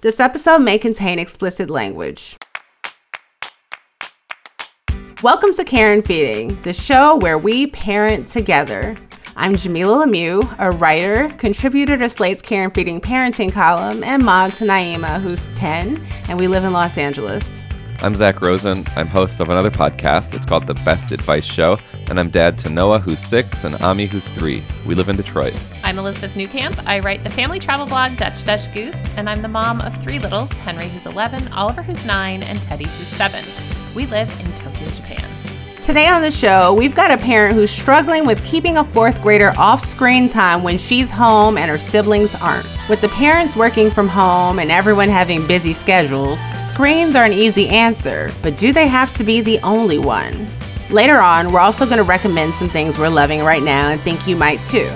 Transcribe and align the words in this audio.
This 0.00 0.20
episode 0.20 0.58
may 0.58 0.78
contain 0.78 1.18
explicit 1.18 1.70
language. 1.70 2.36
Welcome 5.22 5.52
to 5.54 5.64
Care 5.64 5.92
and 5.92 6.04
Feeding, 6.04 6.60
the 6.62 6.72
show 6.72 7.16
where 7.16 7.38
we 7.38 7.68
parent 7.68 8.26
together. 8.26 8.96
I'm 9.36 9.54
Jamilah 9.54 10.06
Lemieux, 10.06 10.56
a 10.58 10.72
writer, 10.72 11.28
contributor 11.38 11.96
to 11.96 12.08
Slate's 12.08 12.42
Care 12.42 12.64
and 12.64 12.74
Feeding 12.74 13.00
parenting 13.00 13.52
column, 13.52 14.02
and 14.02 14.24
mom 14.24 14.50
to 14.52 14.64
Naima, 14.64 15.20
who's 15.20 15.56
10, 15.56 16.04
and 16.28 16.38
we 16.38 16.48
live 16.48 16.64
in 16.64 16.72
Los 16.72 16.98
Angeles. 16.98 17.64
I'm 18.02 18.16
Zak 18.16 18.40
Rosen. 18.40 18.84
I'm 18.96 19.06
host 19.06 19.38
of 19.38 19.48
another 19.48 19.70
podcast. 19.70 20.34
It's 20.34 20.44
called 20.44 20.66
The 20.66 20.74
Best 20.74 21.12
Advice 21.12 21.44
Show, 21.44 21.78
and 22.10 22.18
I'm 22.18 22.30
dad 22.30 22.58
to 22.58 22.68
Noah, 22.68 22.98
who's 22.98 23.20
six, 23.20 23.62
and 23.62 23.76
Ami, 23.76 24.06
who's 24.06 24.26
three. 24.26 24.64
We 24.84 24.96
live 24.96 25.08
in 25.08 25.16
Detroit. 25.16 25.54
I'm 25.84 26.00
Elizabeth 26.00 26.34
Newcamp. 26.34 26.84
I 26.84 26.98
write 26.98 27.22
the 27.22 27.30
family 27.30 27.60
travel 27.60 27.86
blog 27.86 28.16
Dutch 28.16 28.42
Dutch 28.42 28.74
Goose, 28.74 29.00
and 29.16 29.30
I'm 29.30 29.40
the 29.40 29.46
mom 29.46 29.80
of 29.82 29.96
three 30.02 30.18
littles 30.18 30.50
Henry, 30.54 30.88
who's 30.88 31.06
11, 31.06 31.52
Oliver, 31.52 31.84
who's 31.84 32.04
9, 32.04 32.42
and 32.42 32.60
Teddy, 32.60 32.88
who's 32.88 33.06
7. 33.06 33.44
We 33.94 34.06
live 34.06 34.28
in 34.40 34.52
Tokyo, 34.54 34.88
Japan. 34.88 35.31
Today 35.82 36.06
on 36.06 36.22
the 36.22 36.30
show, 36.30 36.72
we've 36.72 36.94
got 36.94 37.10
a 37.10 37.18
parent 37.18 37.56
who's 37.56 37.68
struggling 37.68 38.24
with 38.24 38.44
keeping 38.46 38.76
a 38.76 38.84
fourth 38.84 39.20
grader 39.20 39.52
off 39.58 39.84
screen 39.84 40.28
time 40.28 40.62
when 40.62 40.78
she's 40.78 41.10
home 41.10 41.58
and 41.58 41.68
her 41.68 41.76
siblings 41.76 42.36
aren't. 42.36 42.68
With 42.88 43.00
the 43.00 43.08
parents 43.08 43.56
working 43.56 43.90
from 43.90 44.06
home 44.06 44.60
and 44.60 44.70
everyone 44.70 45.08
having 45.08 45.44
busy 45.48 45.72
schedules, 45.72 46.40
screens 46.40 47.16
are 47.16 47.24
an 47.24 47.32
easy 47.32 47.68
answer, 47.68 48.30
but 48.44 48.56
do 48.56 48.72
they 48.72 48.86
have 48.86 49.12
to 49.16 49.24
be 49.24 49.40
the 49.40 49.58
only 49.62 49.98
one? 49.98 50.46
Later 50.88 51.18
on, 51.18 51.50
we're 51.50 51.58
also 51.58 51.84
going 51.84 51.98
to 51.98 52.04
recommend 52.04 52.54
some 52.54 52.68
things 52.68 52.96
we're 52.96 53.08
loving 53.08 53.42
right 53.42 53.62
now 53.64 53.88
and 53.88 54.00
think 54.02 54.28
you 54.28 54.36
might 54.36 54.62
too. 54.62 54.88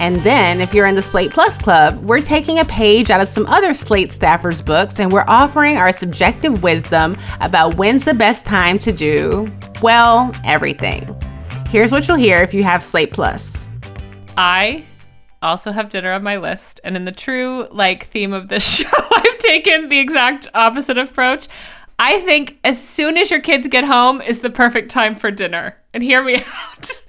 And 0.00 0.16
then, 0.20 0.62
if 0.62 0.72
you're 0.72 0.86
in 0.86 0.94
the 0.94 1.02
Slate 1.02 1.30
Plus 1.30 1.58
Club, 1.58 2.06
we're 2.06 2.22
taking 2.22 2.58
a 2.58 2.64
page 2.64 3.10
out 3.10 3.20
of 3.20 3.28
some 3.28 3.46
other 3.48 3.74
Slate 3.74 4.08
staffers' 4.08 4.64
books 4.64 4.98
and 4.98 5.12
we're 5.12 5.26
offering 5.28 5.76
our 5.76 5.92
subjective 5.92 6.62
wisdom 6.62 7.18
about 7.42 7.74
when's 7.74 8.06
the 8.06 8.14
best 8.14 8.46
time 8.46 8.78
to 8.78 8.92
do, 8.92 9.46
well, 9.82 10.32
everything. 10.42 11.14
Here's 11.68 11.92
what 11.92 12.08
you'll 12.08 12.16
hear 12.16 12.42
if 12.42 12.54
you 12.54 12.64
have 12.64 12.82
Slate 12.82 13.12
Plus. 13.12 13.66
I 14.38 14.86
also 15.42 15.70
have 15.70 15.90
dinner 15.90 16.12
on 16.12 16.22
my 16.22 16.38
list, 16.38 16.80
and 16.82 16.96
in 16.96 17.02
the 17.02 17.12
true 17.12 17.68
like 17.70 18.06
theme 18.06 18.32
of 18.32 18.48
this 18.48 18.66
show, 18.76 18.88
I've 19.14 19.36
taken 19.36 19.90
the 19.90 19.98
exact 19.98 20.48
opposite 20.54 20.96
approach. 20.96 21.46
I 21.98 22.22
think 22.22 22.58
as 22.64 22.82
soon 22.82 23.18
as 23.18 23.30
your 23.30 23.40
kids 23.40 23.68
get 23.68 23.84
home 23.84 24.22
is 24.22 24.40
the 24.40 24.48
perfect 24.48 24.90
time 24.90 25.14
for 25.14 25.30
dinner. 25.30 25.76
And 25.92 26.02
hear 26.02 26.24
me 26.24 26.36
out. 26.62 27.02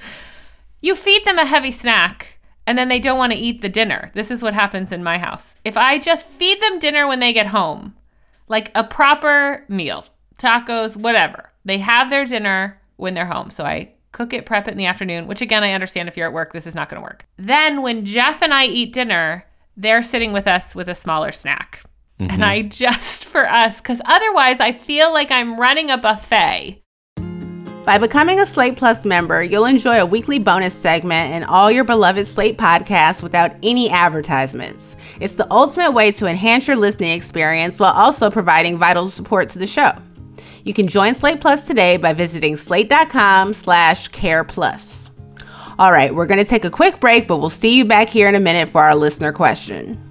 you 0.81 0.93
feed 0.93 1.23
them 1.23 1.39
a 1.39 1.45
heavy 1.45 1.71
snack 1.71 2.39
and 2.71 2.77
then 2.77 2.87
they 2.87 3.01
don't 3.01 3.17
want 3.17 3.33
to 3.33 3.37
eat 3.37 3.61
the 3.61 3.67
dinner. 3.67 4.09
This 4.13 4.31
is 4.31 4.41
what 4.41 4.53
happens 4.53 4.93
in 4.93 5.03
my 5.03 5.17
house. 5.17 5.57
If 5.65 5.75
I 5.75 5.99
just 5.99 6.25
feed 6.25 6.61
them 6.61 6.79
dinner 6.79 7.05
when 7.05 7.19
they 7.19 7.33
get 7.33 7.47
home, 7.47 7.95
like 8.47 8.71
a 8.73 8.81
proper 8.81 9.65
meal, 9.67 10.05
tacos, 10.39 10.95
whatever, 10.95 11.51
they 11.65 11.79
have 11.79 12.09
their 12.09 12.23
dinner 12.23 12.79
when 12.95 13.13
they're 13.13 13.25
home. 13.25 13.49
So 13.49 13.65
I 13.65 13.91
cook 14.13 14.31
it, 14.31 14.45
prep 14.45 14.69
it 14.69 14.71
in 14.71 14.77
the 14.77 14.85
afternoon, 14.85 15.27
which 15.27 15.41
again, 15.41 15.65
I 15.65 15.73
understand 15.73 16.07
if 16.07 16.15
you're 16.15 16.27
at 16.27 16.33
work, 16.33 16.53
this 16.53 16.65
is 16.65 16.73
not 16.73 16.87
going 16.87 17.01
to 17.01 17.03
work. 17.03 17.25
Then 17.35 17.81
when 17.81 18.05
Jeff 18.05 18.41
and 18.41 18.53
I 18.53 18.67
eat 18.67 18.93
dinner, 18.93 19.45
they're 19.75 20.01
sitting 20.01 20.31
with 20.31 20.47
us 20.47 20.73
with 20.73 20.87
a 20.87 20.95
smaller 20.95 21.33
snack. 21.33 21.83
Mm-hmm. 22.21 22.31
And 22.31 22.45
I 22.45 22.61
just 22.61 23.25
for 23.25 23.49
us, 23.49 23.81
because 23.81 24.01
otherwise 24.05 24.61
I 24.61 24.71
feel 24.71 25.11
like 25.11 25.29
I'm 25.29 25.59
running 25.59 25.91
a 25.91 25.97
buffet 25.97 26.80
by 27.85 27.97
becoming 27.97 28.39
a 28.39 28.45
Slate 28.45 28.77
Plus 28.77 29.05
member, 29.05 29.41
you'll 29.41 29.65
enjoy 29.65 29.99
a 29.99 30.05
weekly 30.05 30.37
bonus 30.37 30.75
segment 30.75 31.31
and 31.31 31.43
all 31.45 31.71
your 31.71 31.83
beloved 31.83 32.27
Slate 32.27 32.57
podcasts 32.57 33.23
without 33.23 33.55
any 33.63 33.89
advertisements. 33.89 34.95
It's 35.19 35.35
the 35.35 35.51
ultimate 35.51 35.91
way 35.91 36.11
to 36.13 36.27
enhance 36.27 36.67
your 36.67 36.77
listening 36.77 37.11
experience 37.11 37.79
while 37.79 37.93
also 37.93 38.29
providing 38.29 38.77
vital 38.77 39.09
support 39.09 39.49
to 39.49 39.59
the 39.59 39.65
show. 39.65 39.91
You 40.63 40.75
can 40.75 40.87
join 40.87 41.15
Slate 41.15 41.41
Plus 41.41 41.65
today 41.65 41.97
by 41.97 42.13
visiting 42.13 42.55
slate.com 42.55 43.53
slash 43.53 44.09
care 44.09 44.43
plus. 44.43 45.09
All 45.79 45.91
right, 45.91 46.13
we're 46.13 46.27
going 46.27 46.37
to 46.37 46.45
take 46.45 46.65
a 46.65 46.69
quick 46.69 46.99
break, 46.99 47.27
but 47.27 47.37
we'll 47.37 47.49
see 47.49 47.75
you 47.75 47.85
back 47.85 48.09
here 48.09 48.29
in 48.29 48.35
a 48.35 48.39
minute 48.39 48.69
for 48.69 48.83
our 48.83 48.95
listener 48.95 49.31
question. 49.31 50.10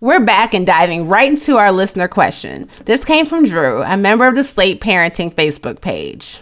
We're 0.00 0.20
back 0.20 0.54
and 0.54 0.64
diving 0.64 1.08
right 1.08 1.28
into 1.28 1.56
our 1.56 1.72
listener 1.72 2.06
question. 2.06 2.68
This 2.84 3.04
came 3.04 3.26
from 3.26 3.44
Drew, 3.44 3.82
a 3.82 3.96
member 3.96 4.28
of 4.28 4.36
the 4.36 4.44
Slate 4.44 4.80
Parenting 4.80 5.34
Facebook 5.34 5.80
page. 5.80 6.38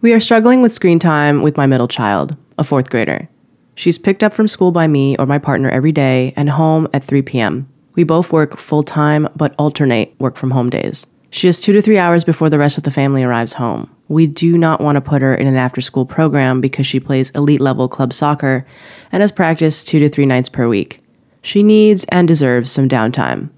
We 0.00 0.12
are 0.12 0.18
struggling 0.18 0.60
with 0.60 0.72
screen 0.72 0.98
time 0.98 1.42
with 1.42 1.56
my 1.56 1.66
middle 1.66 1.86
child, 1.86 2.36
a 2.58 2.64
fourth 2.64 2.90
grader. 2.90 3.28
She's 3.76 3.96
picked 3.96 4.24
up 4.24 4.32
from 4.32 4.48
school 4.48 4.72
by 4.72 4.88
me 4.88 5.16
or 5.18 5.26
my 5.26 5.38
partner 5.38 5.70
every 5.70 5.92
day 5.92 6.34
and 6.34 6.50
home 6.50 6.88
at 6.92 7.04
3 7.04 7.22
p.m. 7.22 7.68
We 7.94 8.02
both 8.02 8.32
work 8.32 8.56
full 8.56 8.82
time 8.82 9.28
but 9.36 9.54
alternate 9.56 10.12
work 10.18 10.34
from 10.34 10.50
home 10.50 10.68
days. 10.68 11.06
She 11.30 11.46
has 11.46 11.60
two 11.60 11.74
to 11.74 11.82
three 11.82 11.98
hours 11.98 12.24
before 12.24 12.50
the 12.50 12.58
rest 12.58 12.76
of 12.76 12.82
the 12.82 12.90
family 12.90 13.22
arrives 13.22 13.52
home. 13.52 13.88
We 14.08 14.26
do 14.26 14.58
not 14.58 14.80
want 14.80 14.96
to 14.96 15.00
put 15.00 15.22
her 15.22 15.32
in 15.32 15.46
an 15.46 15.54
after 15.54 15.80
school 15.80 16.06
program 16.06 16.60
because 16.60 16.88
she 16.88 16.98
plays 16.98 17.30
elite 17.30 17.60
level 17.60 17.86
club 17.86 18.12
soccer 18.12 18.66
and 19.12 19.20
has 19.20 19.30
practice 19.30 19.84
two 19.84 20.00
to 20.00 20.08
three 20.08 20.26
nights 20.26 20.48
per 20.48 20.66
week. 20.66 21.05
She 21.46 21.62
needs 21.62 22.04
and 22.08 22.26
deserves 22.26 22.72
some 22.72 22.88
downtime. 22.88 23.50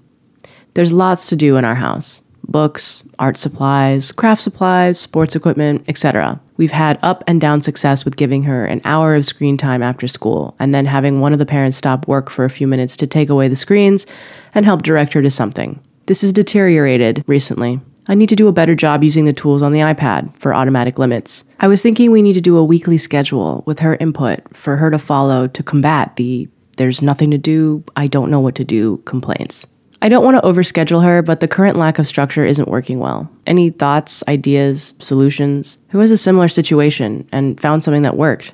There's 0.75 0.93
lots 0.93 1.27
to 1.29 1.35
do 1.35 1.57
in 1.57 1.65
our 1.65 1.73
house 1.73 2.21
books, 2.43 3.03
art 3.17 3.35
supplies, 3.35 4.11
craft 4.11 4.43
supplies, 4.43 4.99
sports 4.99 5.35
equipment, 5.35 5.89
etc. 5.89 6.39
We've 6.55 6.71
had 6.71 6.99
up 7.01 7.23
and 7.25 7.41
down 7.41 7.63
success 7.63 8.05
with 8.05 8.15
giving 8.15 8.43
her 8.43 8.63
an 8.63 8.81
hour 8.85 9.15
of 9.15 9.25
screen 9.25 9.57
time 9.57 9.81
after 9.81 10.07
school 10.07 10.55
and 10.59 10.73
then 10.73 10.85
having 10.85 11.19
one 11.19 11.33
of 11.33 11.39
the 11.39 11.47
parents 11.47 11.77
stop 11.77 12.07
work 12.07 12.29
for 12.29 12.45
a 12.45 12.49
few 12.49 12.67
minutes 12.67 12.95
to 12.97 13.07
take 13.07 13.29
away 13.29 13.47
the 13.47 13.55
screens 13.55 14.05
and 14.53 14.65
help 14.65 14.83
direct 14.83 15.13
her 15.13 15.23
to 15.23 15.31
something. 15.31 15.79
This 16.05 16.21
has 16.21 16.31
deteriorated 16.31 17.23
recently. 17.25 17.81
I 18.07 18.13
need 18.13 18.29
to 18.29 18.35
do 18.35 18.47
a 18.47 18.53
better 18.53 18.75
job 18.75 19.03
using 19.03 19.25
the 19.25 19.33
tools 19.33 19.63
on 19.63 19.71
the 19.71 19.79
iPad 19.79 20.37
for 20.37 20.53
automatic 20.53 20.99
limits. 20.99 21.43
I 21.59 21.67
was 21.67 21.81
thinking 21.81 22.11
we 22.11 22.21
need 22.21 22.33
to 22.33 22.41
do 22.41 22.57
a 22.57 22.63
weekly 22.63 22.99
schedule 22.99 23.63
with 23.65 23.79
her 23.79 23.95
input 23.95 24.55
for 24.55 24.77
her 24.77 24.91
to 24.91 24.99
follow 24.99 25.47
to 25.47 25.63
combat 25.63 26.15
the 26.17 26.49
there's 26.79 27.01
nothing 27.01 27.29
to 27.31 27.37
do, 27.37 27.83
I 27.97 28.07
don't 28.07 28.31
know 28.31 28.39
what 28.39 28.55
to 28.55 28.63
do 28.63 28.97
complaints. 29.05 29.67
I 30.01 30.07
don't 30.07 30.23
want 30.23 30.41
to 30.41 30.47
overschedule 30.49 31.03
her, 31.03 31.21
but 31.21 31.41
the 31.41 31.47
current 31.47 31.75
lack 31.75 31.99
of 31.99 32.07
structure 32.07 32.45
isn't 32.45 32.69
working 32.69 32.99
well. 32.99 33.29
Any 33.45 33.69
thoughts, 33.69 34.23
ideas, 34.29 34.93
solutions? 34.99 35.77
Who 35.89 35.99
has 35.99 36.09
a 36.09 36.15
similar 36.15 36.47
situation 36.47 37.27
and 37.33 37.59
found 37.59 37.83
something 37.83 38.03
that 38.03 38.15
worked? 38.15 38.53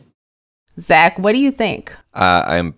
Zak, 0.79 1.19
what 1.19 1.33
do 1.33 1.37
you 1.39 1.51
think? 1.51 1.95
Uh, 2.15 2.43
I'm 2.47 2.73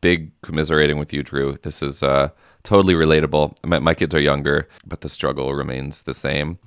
big 0.00 0.30
commiserating 0.42 0.98
with 0.98 1.12
you, 1.12 1.24
Drew. 1.24 1.58
This 1.62 1.82
is 1.82 2.04
uh, 2.04 2.28
totally 2.62 2.94
relatable. 2.94 3.56
My, 3.66 3.80
my 3.80 3.94
kids 3.94 4.14
are 4.14 4.20
younger, 4.20 4.68
but 4.86 5.00
the 5.00 5.08
struggle 5.08 5.52
remains 5.52 6.02
the 6.02 6.14
same. 6.14 6.58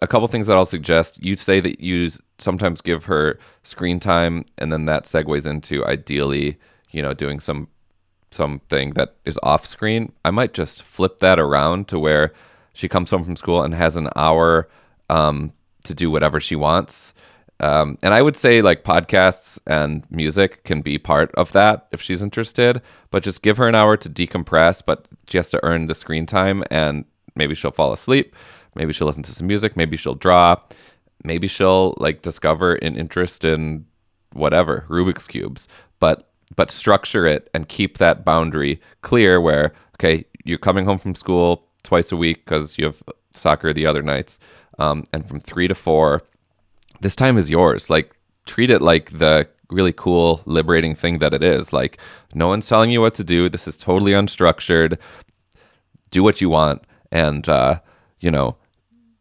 A 0.00 0.06
couple 0.06 0.26
things 0.28 0.46
that 0.46 0.56
I'll 0.56 0.64
suggest. 0.64 1.22
You 1.22 1.36
say 1.36 1.60
that 1.60 1.80
you 1.80 2.10
sometimes 2.38 2.80
give 2.80 3.04
her 3.04 3.38
screen 3.64 4.00
time, 4.00 4.46
and 4.56 4.72
then 4.72 4.86
that 4.86 5.04
segues 5.04 5.46
into 5.46 5.84
ideally, 5.84 6.58
you 6.90 7.02
know, 7.02 7.12
doing 7.12 7.38
some 7.38 7.68
something 8.34 8.90
that 8.90 9.16
is 9.24 9.38
off 9.42 9.66
screen, 9.66 10.12
I 10.24 10.30
might 10.30 10.52
just 10.54 10.82
flip 10.82 11.18
that 11.18 11.38
around 11.38 11.88
to 11.88 11.98
where 11.98 12.32
she 12.74 12.88
comes 12.88 13.10
home 13.10 13.24
from 13.24 13.36
school 13.36 13.62
and 13.62 13.74
has 13.74 13.96
an 13.96 14.08
hour 14.16 14.68
um, 15.10 15.52
to 15.84 15.94
do 15.94 16.10
whatever 16.10 16.40
she 16.40 16.56
wants. 16.56 17.14
Um, 17.60 17.96
and 18.02 18.12
I 18.12 18.22
would 18.22 18.36
say 18.36 18.60
like 18.60 18.82
podcasts 18.82 19.58
and 19.66 20.04
music 20.10 20.64
can 20.64 20.82
be 20.82 20.98
part 20.98 21.32
of 21.36 21.52
that 21.52 21.86
if 21.92 22.02
she's 22.02 22.22
interested, 22.22 22.82
but 23.10 23.22
just 23.22 23.42
give 23.42 23.56
her 23.56 23.68
an 23.68 23.74
hour 23.74 23.96
to 23.96 24.08
decompress, 24.08 24.82
but 24.84 25.06
she 25.28 25.38
has 25.38 25.50
to 25.50 25.60
earn 25.62 25.86
the 25.86 25.94
screen 25.94 26.26
time 26.26 26.64
and 26.70 27.04
maybe 27.36 27.54
she'll 27.54 27.70
fall 27.70 27.92
asleep. 27.92 28.34
Maybe 28.74 28.92
she'll 28.92 29.06
listen 29.06 29.22
to 29.24 29.34
some 29.34 29.46
music. 29.46 29.76
Maybe 29.76 29.96
she'll 29.96 30.14
draw. 30.14 30.56
Maybe 31.24 31.46
she'll 31.46 31.94
like 31.98 32.22
discover 32.22 32.74
an 32.76 32.96
interest 32.96 33.44
in 33.44 33.86
whatever, 34.32 34.86
Rubik's 34.88 35.28
Cubes. 35.28 35.68
But 36.00 36.31
but 36.54 36.70
structure 36.70 37.26
it 37.26 37.48
and 37.54 37.68
keep 37.68 37.98
that 37.98 38.24
boundary 38.24 38.80
clear 39.02 39.40
where 39.40 39.72
okay 39.96 40.24
you're 40.44 40.58
coming 40.58 40.84
home 40.84 40.98
from 40.98 41.14
school 41.14 41.66
twice 41.82 42.12
a 42.12 42.16
week 42.16 42.44
because 42.44 42.78
you 42.78 42.84
have 42.84 43.02
soccer 43.34 43.72
the 43.72 43.86
other 43.86 44.02
nights 44.02 44.38
um, 44.78 45.04
and 45.12 45.26
from 45.26 45.40
three 45.40 45.68
to 45.68 45.74
four 45.74 46.20
this 47.02 47.16
time 47.16 47.36
is 47.36 47.50
yours. 47.50 47.90
Like 47.90 48.16
treat 48.46 48.70
it 48.70 48.80
like 48.80 49.18
the 49.18 49.48
really 49.70 49.92
cool 49.92 50.40
liberating 50.46 50.94
thing 50.94 51.18
that 51.18 51.34
it 51.34 51.42
is. 51.42 51.72
Like 51.72 52.00
no 52.34 52.46
one's 52.46 52.68
telling 52.68 52.90
you 52.90 53.00
what 53.00 53.14
to 53.14 53.24
do. 53.24 53.48
This 53.48 53.68
is 53.68 53.76
totally 53.76 54.12
unstructured. 54.12 54.98
Do 56.10 56.22
what 56.22 56.40
you 56.40 56.48
want 56.48 56.82
and 57.10 57.48
uh, 57.48 57.80
you 58.20 58.30
know 58.30 58.56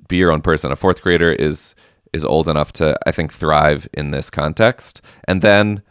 be 0.07 0.17
your 0.17 0.31
own 0.31 0.41
person. 0.41 0.71
A 0.71 0.75
fourth 0.75 1.01
grader 1.01 1.33
is 1.33 1.75
is 2.13 2.25
old 2.25 2.49
enough 2.49 2.73
to 2.73 2.93
i 3.05 3.11
think 3.11 3.33
thrive 3.33 3.87
in 3.93 4.11
this 4.11 4.29
context. 4.29 5.01
And 5.25 5.41
then 5.41 5.81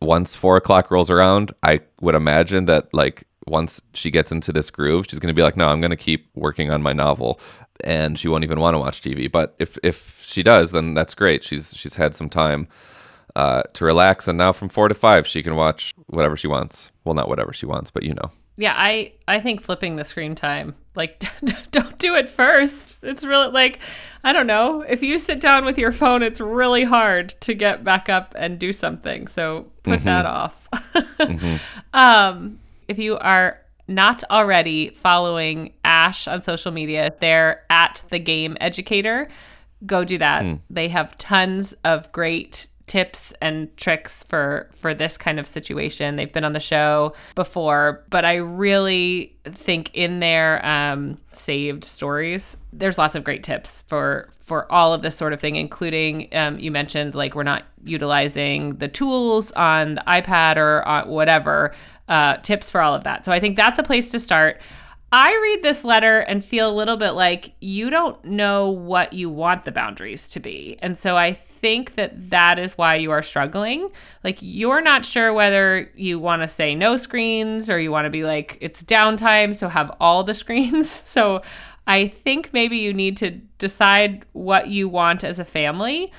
once 0.00 0.34
four 0.34 0.56
o'clock 0.56 0.90
rolls 0.90 1.10
around, 1.10 1.52
I 1.62 1.80
would 2.00 2.14
imagine 2.14 2.66
that 2.66 2.92
like 2.92 3.24
once 3.46 3.80
she 3.94 4.10
gets 4.10 4.32
into 4.32 4.52
this 4.52 4.70
groove, 4.70 5.06
she's 5.08 5.18
going 5.18 5.32
to 5.32 5.38
be 5.38 5.42
like, 5.42 5.56
no, 5.56 5.68
I'm 5.68 5.80
going 5.80 5.90
to 5.90 5.96
keep 5.96 6.28
working 6.34 6.70
on 6.70 6.82
my 6.82 6.92
novel, 6.92 7.40
and 7.84 8.18
she 8.18 8.28
won't 8.28 8.44
even 8.44 8.60
want 8.60 8.74
to 8.74 8.78
watch 8.78 9.00
TV. 9.00 9.30
But 9.30 9.54
if 9.58 9.78
if 9.82 10.22
she 10.26 10.42
does, 10.42 10.72
then 10.72 10.94
that's 10.94 11.14
great. 11.14 11.44
She's 11.44 11.74
she's 11.76 11.94
had 11.94 12.14
some 12.14 12.28
time 12.28 12.68
uh, 13.34 13.62
to 13.74 13.84
relax, 13.84 14.28
and 14.28 14.38
now 14.38 14.52
from 14.52 14.68
four 14.68 14.88
to 14.88 14.94
five, 14.94 15.26
she 15.26 15.42
can 15.42 15.56
watch 15.56 15.92
whatever 16.06 16.36
she 16.36 16.48
wants. 16.48 16.90
Well, 17.04 17.14
not 17.14 17.28
whatever 17.28 17.52
she 17.52 17.66
wants, 17.66 17.90
but 17.90 18.02
you 18.02 18.14
know. 18.14 18.30
Yeah, 18.56 18.74
I 18.76 19.12
I 19.28 19.40
think 19.40 19.60
flipping 19.60 19.96
the 19.96 20.04
screen 20.04 20.34
time 20.34 20.74
like 20.96 21.24
don't 21.70 21.98
do 21.98 22.16
it 22.16 22.28
first. 22.28 22.98
It's 23.02 23.24
really 23.24 23.48
like 23.48 23.78
I 24.24 24.32
don't 24.32 24.46
know. 24.46 24.80
If 24.80 25.02
you 25.02 25.18
sit 25.18 25.40
down 25.40 25.64
with 25.64 25.78
your 25.78 25.92
phone, 25.92 26.22
it's 26.22 26.40
really 26.40 26.82
hard 26.82 27.34
to 27.42 27.54
get 27.54 27.84
back 27.84 28.08
up 28.08 28.34
and 28.36 28.58
do 28.58 28.72
something. 28.72 29.28
So 29.28 29.66
put 29.84 30.00
mm-hmm. 30.00 30.04
that 30.04 30.26
off. 30.26 30.68
mm-hmm. 30.72 31.56
um, 31.92 32.58
if 32.88 32.98
you 32.98 33.16
are 33.18 33.60
not 33.86 34.24
already 34.30 34.90
following 34.90 35.72
Ash 35.84 36.26
on 36.26 36.42
social 36.42 36.72
media, 36.72 37.14
they're 37.20 37.62
at 37.70 38.02
the 38.10 38.18
gamer 38.18 38.56
educator. 38.60 39.28
Go 39.84 40.04
do 40.04 40.18
that. 40.18 40.42
Mm. 40.42 40.60
They 40.70 40.88
have 40.88 41.16
tons 41.18 41.74
of 41.84 42.10
great 42.10 42.66
tips 42.86 43.32
and 43.40 43.74
tricks 43.76 44.24
for 44.24 44.70
for 44.76 44.94
this 44.94 45.18
kind 45.18 45.38
of 45.38 45.46
situation. 45.46 46.16
They've 46.16 46.32
been 46.32 46.44
on 46.44 46.52
the 46.52 46.60
show 46.60 47.14
before, 47.34 48.04
but 48.10 48.24
I 48.24 48.36
really 48.36 49.36
think 49.44 49.90
in 49.94 50.20
their 50.20 50.64
um, 50.64 51.18
saved 51.32 51.84
stories, 51.84 52.56
there's 52.72 52.98
lots 52.98 53.14
of 53.14 53.24
great 53.24 53.42
tips 53.42 53.82
for 53.88 54.30
for 54.44 54.70
all 54.70 54.94
of 54.94 55.02
this 55.02 55.16
sort 55.16 55.32
of 55.32 55.40
thing, 55.40 55.56
including 55.56 56.28
um, 56.32 56.58
you 56.58 56.70
mentioned 56.70 57.14
like 57.14 57.34
we're 57.34 57.42
not 57.42 57.64
utilizing 57.84 58.76
the 58.76 58.88
tools 58.88 59.50
on 59.52 59.96
the 59.96 60.04
iPad 60.06 60.56
or 60.56 60.86
uh, 60.86 61.06
whatever. 61.06 61.72
Uh, 62.08 62.36
tips 62.36 62.70
for 62.70 62.80
all 62.80 62.94
of 62.94 63.02
that. 63.02 63.24
So 63.24 63.32
I 63.32 63.40
think 63.40 63.56
that's 63.56 63.80
a 63.80 63.82
place 63.82 64.12
to 64.12 64.20
start. 64.20 64.62
I 65.10 65.32
read 65.42 65.62
this 65.64 65.82
letter 65.82 66.20
and 66.20 66.44
feel 66.44 66.70
a 66.70 66.74
little 66.74 66.96
bit 66.96 67.12
like 67.12 67.52
you 67.60 67.90
don't 67.90 68.22
know 68.24 68.70
what 68.70 69.12
you 69.12 69.30
want 69.30 69.64
the 69.64 69.72
boundaries 69.72 70.28
to 70.30 70.40
be. 70.40 70.78
And 70.82 70.96
so 70.96 71.16
I 71.16 71.32
think 71.66 71.96
that 71.96 72.30
that 72.30 72.60
is 72.60 72.78
why 72.78 72.94
you 72.94 73.10
are 73.10 73.24
struggling. 73.24 73.90
Like 74.22 74.38
you're 74.40 74.80
not 74.80 75.04
sure 75.04 75.32
whether 75.32 75.90
you 75.96 76.20
want 76.20 76.42
to 76.42 76.48
say 76.48 76.76
no 76.76 76.96
screens 76.96 77.68
or 77.68 77.80
you 77.80 77.90
want 77.90 78.04
to 78.04 78.10
be 78.10 78.22
like 78.22 78.56
it's 78.60 78.84
downtime 78.84 79.52
so 79.52 79.66
have 79.66 79.90
all 79.98 80.22
the 80.22 80.34
screens. 80.42 80.88
So 80.88 81.42
I 81.84 82.06
think 82.06 82.50
maybe 82.52 82.76
you 82.76 82.94
need 82.94 83.16
to 83.16 83.32
decide 83.58 84.24
what 84.32 84.68
you 84.68 84.88
want 84.88 85.24
as 85.24 85.40
a 85.40 85.44
family 85.44 86.12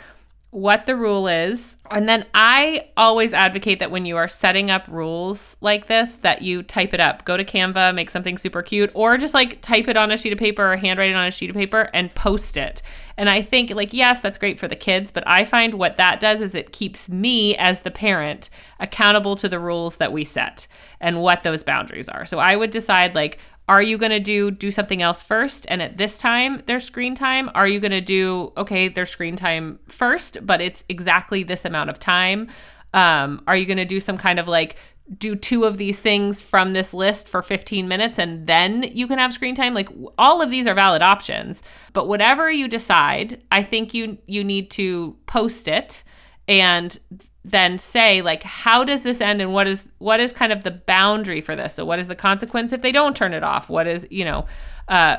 what 0.52 0.86
the 0.86 0.96
rule 0.96 1.28
is. 1.28 1.78
And 1.92 2.08
then 2.08 2.26
I 2.34 2.90
always 2.96 3.34
advocate 3.34 3.80
that 3.80 3.92
when 3.92 4.06
you 4.06 4.18
are 4.18 4.28
setting 4.28 4.72
up 4.72 4.88
rules 4.88 5.56
like 5.62 5.88
this, 5.88 6.14
that 6.22 6.42
you 6.42 6.64
type 6.64 6.94
it 6.94 7.00
up. 7.00 7.26
Go 7.26 7.38
to 7.38 7.44
Canva, 7.44 7.94
make 7.94 8.10
something 8.10 8.38
super 8.38 8.62
cute, 8.62 8.90
or 8.94 9.18
just 9.18 9.34
like 9.34 9.62
type 9.62 9.88
it 9.88 9.98
on 9.98 10.10
a 10.10 10.18
sheet 10.18 10.34
of 10.34 10.40
paper 10.40 10.74
or 10.74 10.78
handwrite 10.78 11.12
it 11.12 11.16
on 11.16 11.28
a 11.28 11.32
sheet 11.32 11.50
of 11.50 11.56
paper 11.56 11.90
and 11.94 12.14
post 12.16 12.58
it. 12.58 12.82
And 13.18 13.30
I 13.30 13.42
think, 13.42 13.72
like, 13.72 13.94
yes, 13.94 14.22
that's 14.22 14.38
great 14.38 14.60
for 14.60 14.68
the 14.68 14.76
kids, 14.76 15.12
but 15.12 15.28
I 15.28 15.44
find 15.44 15.74
what 15.74 15.98
that 15.98 16.20
does 16.20 16.40
is 16.40 16.54
it 16.54 16.72
keeps 16.72 17.10
me 17.10 17.56
as 17.58 17.82
the 17.82 17.92
parent 17.92 18.50
accountable 18.80 19.36
to 19.38 19.50
the 19.50 19.60
rules 19.60 19.98
that 19.98 20.14
we 20.14 20.24
set 20.24 20.68
and 21.00 21.22
what 21.22 21.44
those 21.44 21.64
boundaries 21.64 22.08
are. 22.08 22.26
So 22.26 22.38
I 22.38 22.56
would 22.56 22.70
decide, 22.70 23.16
like, 23.16 23.40
are 23.68 23.82
you 23.82 23.98
going 23.98 24.12
to 24.12 24.20
do 24.20 24.50
do 24.50 24.72
something 24.72 25.02
else 25.02 25.22
first 25.22 25.66
and 25.70 25.82
at 25.82 25.98
this 25.98 26.18
time 26.18 26.62
their 26.68 26.80
screen 26.80 27.16
time 27.16 27.50
are 27.54 27.68
you 27.68 27.82
going 27.82 27.92
to 27.92 28.00
do 28.00 28.54
okay 28.56 28.88
their 28.88 29.06
screen 29.06 29.36
time 29.36 29.78
first 29.88 30.38
but 30.46 30.62
it's 30.62 30.86
exactly 30.88 31.44
this 31.44 31.66
amount 31.66 31.90
of 31.90 32.00
time 32.00 32.48
um, 32.94 33.44
are 33.46 33.58
you 33.58 33.66
going 33.66 33.78
to 33.78 33.86
do 33.86 34.00
some 34.00 34.18
kind 34.18 34.40
of 34.40 34.48
like 34.48 34.78
do 35.18 35.36
two 35.36 35.64
of 35.64 35.78
these 35.78 36.00
things 36.00 36.42
from 36.42 36.74
this 36.74 36.94
list 36.94 37.30
for 37.30 37.42
15 37.42 37.88
minutes 37.88 38.20
and 38.20 38.46
then 38.48 38.84
you 38.84 39.08
can 39.08 39.20
have 39.20 39.34
screen 39.34 39.56
time. 39.56 39.74
Like 39.74 39.90
all 40.18 40.42
of 40.42 40.50
these 40.50 40.68
are 40.68 40.74
valid 40.74 41.02
options 41.02 41.62
but 41.94 42.08
whatever 42.08 42.52
you 42.52 42.68
decide 42.68 43.42
i 43.52 43.64
think 43.64 43.94
you 43.94 44.18
you 44.28 44.44
need 44.44 44.70
to 44.72 45.16
post 45.26 45.68
it 45.68 46.04
and 46.48 47.00
then 47.44 47.78
say 47.80 48.22
like 48.22 48.44
how 48.44 48.84
does 48.84 49.04
this 49.04 49.22
end 49.22 49.42
and 49.42 49.54
what 49.54 49.68
is 49.68 49.86
what 50.00 50.20
is 50.20 50.34
kind 50.34 50.52
of 50.52 50.64
the 50.64 50.72
boundary 50.72 51.42
for 51.42 51.56
this? 51.56 51.74
So 51.74 51.86
what 51.86 51.98
is 52.00 52.08
the 52.08 52.16
consequence 52.16 52.74
if 52.74 52.82
they 52.82 52.92
don't 52.92 53.16
turn 53.16 53.34
it 53.34 53.44
off? 53.44 53.70
What 53.70 53.88
is 53.88 54.06
you 54.10 54.26
know 54.26 54.46
uh 54.90 55.18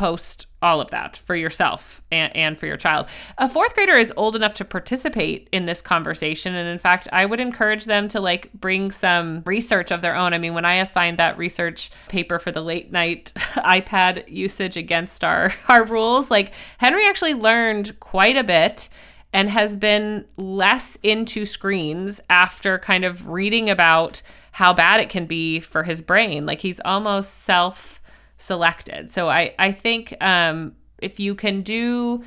post 0.00 0.46
all 0.62 0.80
of 0.80 0.88
that 0.88 1.18
for 1.18 1.36
yourself 1.36 2.00
and, 2.10 2.34
and 2.34 2.58
for 2.58 2.64
your 2.64 2.78
child. 2.78 3.06
A 3.36 3.50
fourth 3.50 3.74
grader 3.74 3.98
is 3.98 4.14
old 4.16 4.34
enough 4.34 4.54
to 4.54 4.64
participate 4.64 5.46
in 5.52 5.66
this 5.66 5.82
conversation. 5.82 6.54
And 6.54 6.66
in 6.66 6.78
fact 6.78 7.06
i 7.12 7.26
would 7.26 7.38
encourage 7.38 7.84
them 7.84 8.08
to 8.08 8.18
like 8.18 8.50
bring 8.54 8.92
some 8.92 9.42
research 9.44 9.90
of 9.90 10.00
their 10.00 10.16
own. 10.16 10.32
I 10.32 10.38
mean 10.38 10.54
when 10.54 10.64
i 10.64 10.76
assigned 10.76 11.18
that 11.18 11.36
research 11.36 11.90
paper 12.08 12.38
for 12.38 12.50
the 12.50 12.62
late 12.62 12.90
night 12.90 13.32
ipad 13.76 14.26
usage 14.26 14.78
against 14.78 15.22
our 15.22 15.52
our 15.68 15.84
rules 15.84 16.30
like 16.30 16.54
henry 16.78 17.06
actually 17.06 17.34
learned 17.34 18.00
quite 18.00 18.38
a 18.38 18.44
bit 18.44 18.88
and 19.34 19.50
has 19.50 19.76
been 19.76 20.24
less 20.38 20.96
into 21.02 21.44
screens 21.44 22.22
after 22.30 22.78
kind 22.78 23.04
of 23.04 23.28
reading 23.28 23.68
about 23.68 24.22
how 24.52 24.72
bad 24.72 25.00
it 25.00 25.08
can 25.08 25.26
be 25.26 25.60
for 25.60 25.84
his 25.84 26.00
brain. 26.02 26.44
Like 26.46 26.60
he's 26.60 26.80
almost 26.84 27.42
self 27.42 27.99
selected. 28.40 29.12
So 29.12 29.28
I, 29.28 29.54
I 29.58 29.72
think 29.72 30.16
um, 30.20 30.74
if 30.98 31.20
you 31.20 31.34
can 31.34 31.62
do 31.62 32.24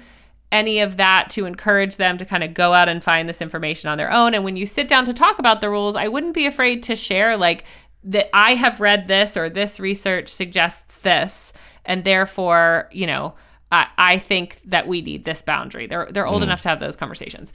any 0.51 0.79
of 0.79 0.97
that 0.97 1.31
to 1.31 1.45
encourage 1.45 1.97
them 1.97 2.17
to 2.19 2.25
kind 2.25 2.43
of 2.43 2.53
go 2.53 2.73
out 2.73 2.87
and 2.87 3.03
find 3.03 3.27
this 3.27 3.41
information 3.41 3.89
on 3.89 3.97
their 3.97 4.11
own. 4.11 4.35
And 4.35 4.43
when 4.43 4.55
you 4.55 4.67
sit 4.67 4.87
down 4.87 5.05
to 5.05 5.13
talk 5.13 5.39
about 5.39 5.61
the 5.61 5.69
rules, 5.69 5.95
I 5.95 6.07
wouldn't 6.07 6.35
be 6.35 6.45
afraid 6.45 6.83
to 6.83 6.95
share, 6.95 7.35
like, 7.35 7.65
that 8.03 8.29
I 8.35 8.53
have 8.53 8.79
read 8.79 9.07
this 9.07 9.35
or 9.35 9.49
this 9.49 9.79
research 9.79 10.29
suggests 10.29 10.99
this. 10.99 11.53
And 11.85 12.03
therefore, 12.03 12.87
you 12.91 13.07
know, 13.07 13.33
I, 13.71 13.87
I 13.97 14.19
think 14.19 14.61
that 14.65 14.87
we 14.87 15.01
need 15.01 15.25
this 15.25 15.41
boundary. 15.41 15.87
They're 15.87 16.07
they're 16.11 16.27
old 16.27 16.43
enough 16.43 16.61
to 16.61 16.69
have 16.69 16.79
those 16.79 16.95
conversations. 16.95 17.51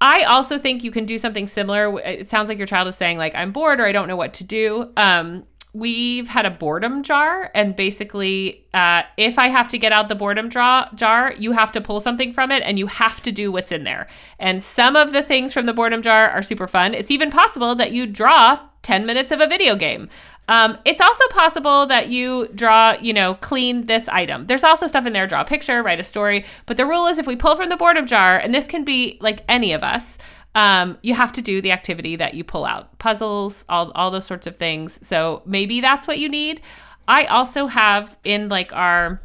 I 0.00 0.22
also 0.22 0.56
think 0.58 0.84
you 0.84 0.92
can 0.92 1.04
do 1.04 1.18
something 1.18 1.48
similar. 1.48 1.98
It 2.00 2.28
sounds 2.28 2.48
like 2.48 2.58
your 2.58 2.68
child 2.68 2.86
is 2.86 2.96
saying 2.96 3.18
like 3.18 3.34
I'm 3.34 3.50
bored 3.50 3.80
or 3.80 3.86
I 3.86 3.92
don't 3.92 4.06
know 4.06 4.16
what 4.16 4.34
to 4.34 4.44
do. 4.44 4.92
Um, 4.96 5.44
we've 5.78 6.28
had 6.28 6.46
a 6.46 6.50
boredom 6.50 7.02
jar, 7.02 7.50
and 7.54 7.76
basically, 7.76 8.66
uh, 8.74 9.02
if 9.16 9.38
I 9.38 9.48
have 9.48 9.68
to 9.68 9.78
get 9.78 9.92
out 9.92 10.08
the 10.08 10.14
boredom 10.14 10.50
jar, 10.50 10.88
jar, 10.94 11.32
you 11.38 11.52
have 11.52 11.72
to 11.72 11.80
pull 11.80 12.00
something 12.00 12.32
from 12.32 12.50
it, 12.50 12.62
and 12.64 12.78
you 12.78 12.86
have 12.86 13.22
to 13.22 13.32
do 13.32 13.52
what's 13.52 13.72
in 13.72 13.84
there. 13.84 14.06
And 14.38 14.62
some 14.62 14.96
of 14.96 15.12
the 15.12 15.22
things 15.22 15.52
from 15.52 15.66
the 15.66 15.72
boredom 15.72 16.02
jar 16.02 16.28
are 16.28 16.42
super 16.42 16.66
fun. 16.66 16.94
It's 16.94 17.10
even 17.10 17.30
possible 17.30 17.74
that 17.76 17.92
you 17.92 18.06
draw 18.06 18.60
10 18.82 19.06
minutes 19.06 19.32
of 19.32 19.40
a 19.40 19.46
video 19.46 19.76
game. 19.76 20.08
Um, 20.48 20.78
it's 20.86 21.00
also 21.00 21.24
possible 21.30 21.86
that 21.86 22.08
you 22.08 22.48
draw, 22.54 22.96
you 23.00 23.12
know, 23.12 23.34
clean 23.34 23.84
this 23.84 24.08
item. 24.08 24.46
There's 24.46 24.64
also 24.64 24.86
stuff 24.86 25.04
in 25.04 25.12
there, 25.12 25.26
draw 25.26 25.42
a 25.42 25.44
picture, 25.44 25.82
write 25.82 26.00
a 26.00 26.04
story. 26.04 26.46
But 26.64 26.78
the 26.78 26.86
rule 26.86 27.06
is 27.06 27.18
if 27.18 27.26
we 27.26 27.36
pull 27.36 27.54
from 27.54 27.68
the 27.68 27.76
boredom 27.76 28.06
jar, 28.06 28.38
and 28.38 28.54
this 28.54 28.66
can 28.66 28.84
be 28.84 29.18
like 29.20 29.44
any 29.46 29.72
of 29.72 29.82
us, 29.82 30.16
um, 30.58 30.98
you 31.02 31.14
have 31.14 31.32
to 31.34 31.40
do 31.40 31.62
the 31.62 31.70
activity 31.70 32.16
that 32.16 32.34
you 32.34 32.42
pull 32.42 32.64
out 32.64 32.98
puzzles, 32.98 33.64
all, 33.68 33.92
all 33.92 34.10
those 34.10 34.26
sorts 34.26 34.48
of 34.48 34.56
things. 34.56 34.98
So 35.06 35.40
maybe 35.46 35.80
that's 35.80 36.08
what 36.08 36.18
you 36.18 36.28
need. 36.28 36.62
I 37.06 37.26
also 37.26 37.68
have 37.68 38.16
in 38.24 38.48
like 38.48 38.72
our 38.72 39.22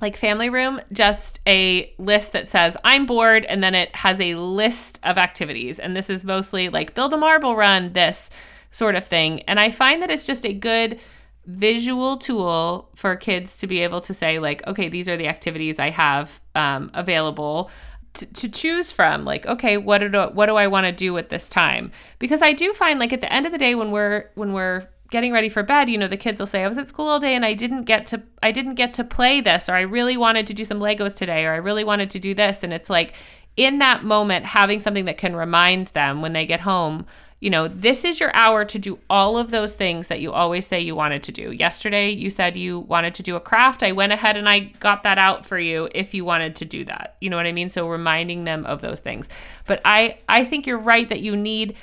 like 0.00 0.16
family 0.16 0.48
room 0.48 0.80
just 0.92 1.40
a 1.48 1.92
list 1.98 2.30
that 2.30 2.46
says 2.46 2.76
I'm 2.84 3.06
bored 3.06 3.44
and 3.44 3.64
then 3.64 3.74
it 3.74 3.96
has 3.96 4.20
a 4.20 4.36
list 4.36 5.00
of 5.02 5.18
activities 5.18 5.80
and 5.80 5.96
this 5.96 6.08
is 6.08 6.24
mostly 6.24 6.68
like 6.68 6.94
build 6.94 7.12
a 7.12 7.16
marble 7.16 7.56
run 7.56 7.92
this 7.92 8.30
sort 8.70 8.94
of 8.94 9.04
thing 9.04 9.40
and 9.48 9.58
I 9.58 9.72
find 9.72 10.00
that 10.00 10.10
it's 10.10 10.26
just 10.26 10.46
a 10.46 10.52
good 10.52 11.00
visual 11.46 12.18
tool 12.18 12.90
for 12.94 13.16
kids 13.16 13.58
to 13.58 13.66
be 13.66 13.80
able 13.80 14.02
to 14.02 14.12
say 14.12 14.38
like 14.38 14.64
okay 14.66 14.90
these 14.90 15.08
are 15.08 15.16
the 15.16 15.28
activities 15.28 15.78
I 15.78 15.90
have 15.90 16.40
um, 16.54 16.90
available 16.92 17.70
to, 18.16 18.26
to 18.34 18.48
choose 18.48 18.92
from 18.92 19.24
like 19.24 19.46
okay 19.46 19.76
what 19.76 19.98
do 19.98 20.10
what 20.32 20.46
do 20.46 20.56
I 20.56 20.66
want 20.66 20.86
to 20.86 20.92
do 20.92 21.12
with 21.12 21.28
this 21.28 21.48
time? 21.48 21.90
Because 22.18 22.42
I 22.42 22.52
do 22.52 22.72
find 22.72 22.98
like 22.98 23.12
at 23.12 23.20
the 23.20 23.32
end 23.32 23.46
of 23.46 23.52
the 23.52 23.58
day 23.58 23.74
when 23.74 23.90
we're 23.90 24.30
when 24.34 24.52
we're 24.52 24.88
getting 25.10 25.32
ready 25.32 25.48
for 25.48 25.62
bed 25.62 25.88
you 25.88 25.96
know 25.96 26.08
the 26.08 26.16
kids 26.16 26.40
will 26.40 26.48
say 26.48 26.64
I 26.64 26.68
was 26.68 26.78
at 26.78 26.88
school 26.88 27.06
all 27.06 27.20
day 27.20 27.34
and 27.36 27.44
I 27.44 27.54
didn't 27.54 27.84
get 27.84 28.06
to 28.08 28.22
I 28.42 28.50
didn't 28.50 28.74
get 28.74 28.92
to 28.94 29.04
play 29.04 29.40
this 29.40 29.68
or 29.68 29.74
I 29.74 29.82
really 29.82 30.16
wanted 30.16 30.48
to 30.48 30.54
do 30.54 30.64
some 30.64 30.80
legos 30.80 31.14
today 31.14 31.46
or 31.46 31.52
I 31.52 31.56
really 31.58 31.84
wanted 31.84 32.10
to 32.10 32.18
do 32.18 32.34
this 32.34 32.64
and 32.64 32.72
it's 32.72 32.90
like 32.90 33.14
in 33.56 33.78
that 33.78 34.04
moment 34.04 34.44
having 34.44 34.80
something 34.80 35.04
that 35.04 35.16
can 35.16 35.36
remind 35.36 35.86
them 35.88 36.22
when 36.22 36.32
they 36.32 36.44
get 36.44 36.60
home 36.60 37.06
you 37.40 37.50
know 37.50 37.68
this 37.68 38.04
is 38.04 38.18
your 38.18 38.34
hour 38.34 38.64
to 38.64 38.78
do 38.78 38.98
all 39.10 39.36
of 39.36 39.50
those 39.50 39.74
things 39.74 40.08
that 40.08 40.20
you 40.20 40.32
always 40.32 40.66
say 40.66 40.80
you 40.80 40.94
wanted 40.94 41.22
to 41.24 41.32
do. 41.32 41.52
Yesterday 41.52 42.10
you 42.10 42.30
said 42.30 42.56
you 42.56 42.80
wanted 42.80 43.14
to 43.16 43.22
do 43.22 43.36
a 43.36 43.40
craft. 43.40 43.82
I 43.82 43.92
went 43.92 44.12
ahead 44.12 44.36
and 44.36 44.48
i 44.48 44.60
got 44.80 45.02
that 45.02 45.18
out 45.18 45.44
for 45.44 45.58
you 45.58 45.88
if 45.94 46.14
you 46.14 46.24
wanted 46.24 46.56
to 46.56 46.64
do 46.64 46.84
that. 46.84 47.16
You 47.20 47.30
know 47.30 47.36
what 47.36 47.46
i 47.46 47.52
mean? 47.52 47.68
So 47.68 47.88
reminding 47.88 48.44
them 48.44 48.64
of 48.66 48.80
those 48.80 49.00
things. 49.00 49.28
But 49.66 49.80
i 49.84 50.18
i 50.28 50.44
think 50.44 50.66
you're 50.66 50.78
right 50.78 51.08
that 51.08 51.20
you 51.20 51.36
need 51.36 51.76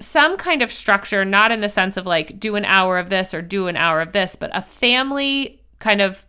some 0.00 0.36
kind 0.36 0.62
of 0.62 0.72
structure, 0.72 1.24
not 1.24 1.52
in 1.52 1.60
the 1.60 1.68
sense 1.68 1.96
of 1.96 2.06
like 2.06 2.38
do 2.40 2.56
an 2.56 2.64
hour 2.64 2.98
of 2.98 3.10
this 3.10 3.32
or 3.34 3.42
do 3.42 3.68
an 3.68 3.76
hour 3.76 4.00
of 4.00 4.12
this, 4.12 4.36
but 4.36 4.50
a 4.52 4.62
family 4.62 5.60
kind 5.78 6.00
of 6.00 6.26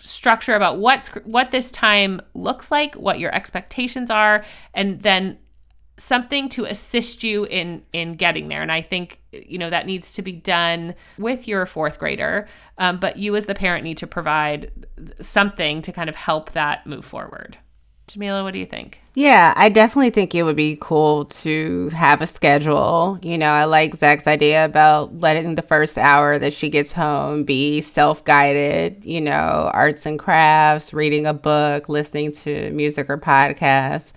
structure 0.00 0.54
about 0.54 0.78
what's 0.78 1.08
what 1.24 1.50
this 1.50 1.70
time 1.70 2.20
looks 2.34 2.70
like, 2.70 2.94
what 2.94 3.18
your 3.18 3.34
expectations 3.34 4.10
are, 4.10 4.44
and 4.74 5.02
then 5.02 5.38
something 5.96 6.48
to 6.50 6.64
assist 6.64 7.22
you 7.22 7.44
in 7.44 7.82
in 7.92 8.14
getting 8.14 8.48
there. 8.48 8.62
And 8.62 8.72
I 8.72 8.80
think 8.80 9.20
you 9.32 9.58
know 9.58 9.70
that 9.70 9.86
needs 9.86 10.14
to 10.14 10.22
be 10.22 10.32
done 10.32 10.94
with 11.18 11.46
your 11.46 11.66
fourth 11.66 11.98
grader, 11.98 12.48
um, 12.78 12.98
but 12.98 13.16
you 13.16 13.36
as 13.36 13.46
the 13.46 13.54
parent 13.54 13.84
need 13.84 13.98
to 13.98 14.06
provide 14.06 14.70
something 15.20 15.82
to 15.82 15.92
kind 15.92 16.08
of 16.08 16.16
help 16.16 16.52
that 16.52 16.86
move 16.86 17.04
forward. 17.04 17.58
Jamilah, 18.08 18.42
what 18.42 18.52
do 18.52 18.58
you 18.58 18.66
think? 18.66 18.98
Yeah, 19.14 19.54
I 19.56 19.68
definitely 19.68 20.10
think 20.10 20.34
it 20.34 20.42
would 20.42 20.56
be 20.56 20.76
cool 20.80 21.26
to 21.26 21.88
have 21.90 22.20
a 22.20 22.26
schedule. 22.26 23.18
You 23.22 23.38
know, 23.38 23.50
I 23.50 23.64
like 23.64 23.94
Zak's 23.94 24.26
idea 24.26 24.64
about 24.64 25.18
letting 25.20 25.54
the 25.54 25.62
first 25.62 25.96
hour 25.96 26.38
that 26.38 26.52
she 26.52 26.68
gets 26.68 26.92
home 26.92 27.44
be 27.44 27.80
self 27.80 28.24
guided, 28.24 29.04
you 29.04 29.20
know, 29.20 29.70
arts 29.72 30.04
and 30.04 30.18
crafts, 30.18 30.92
reading 30.92 31.26
a 31.26 31.34
book, 31.34 31.88
listening 31.88 32.32
to 32.32 32.70
music 32.72 33.08
or 33.08 33.18
podcasts. 33.18 34.12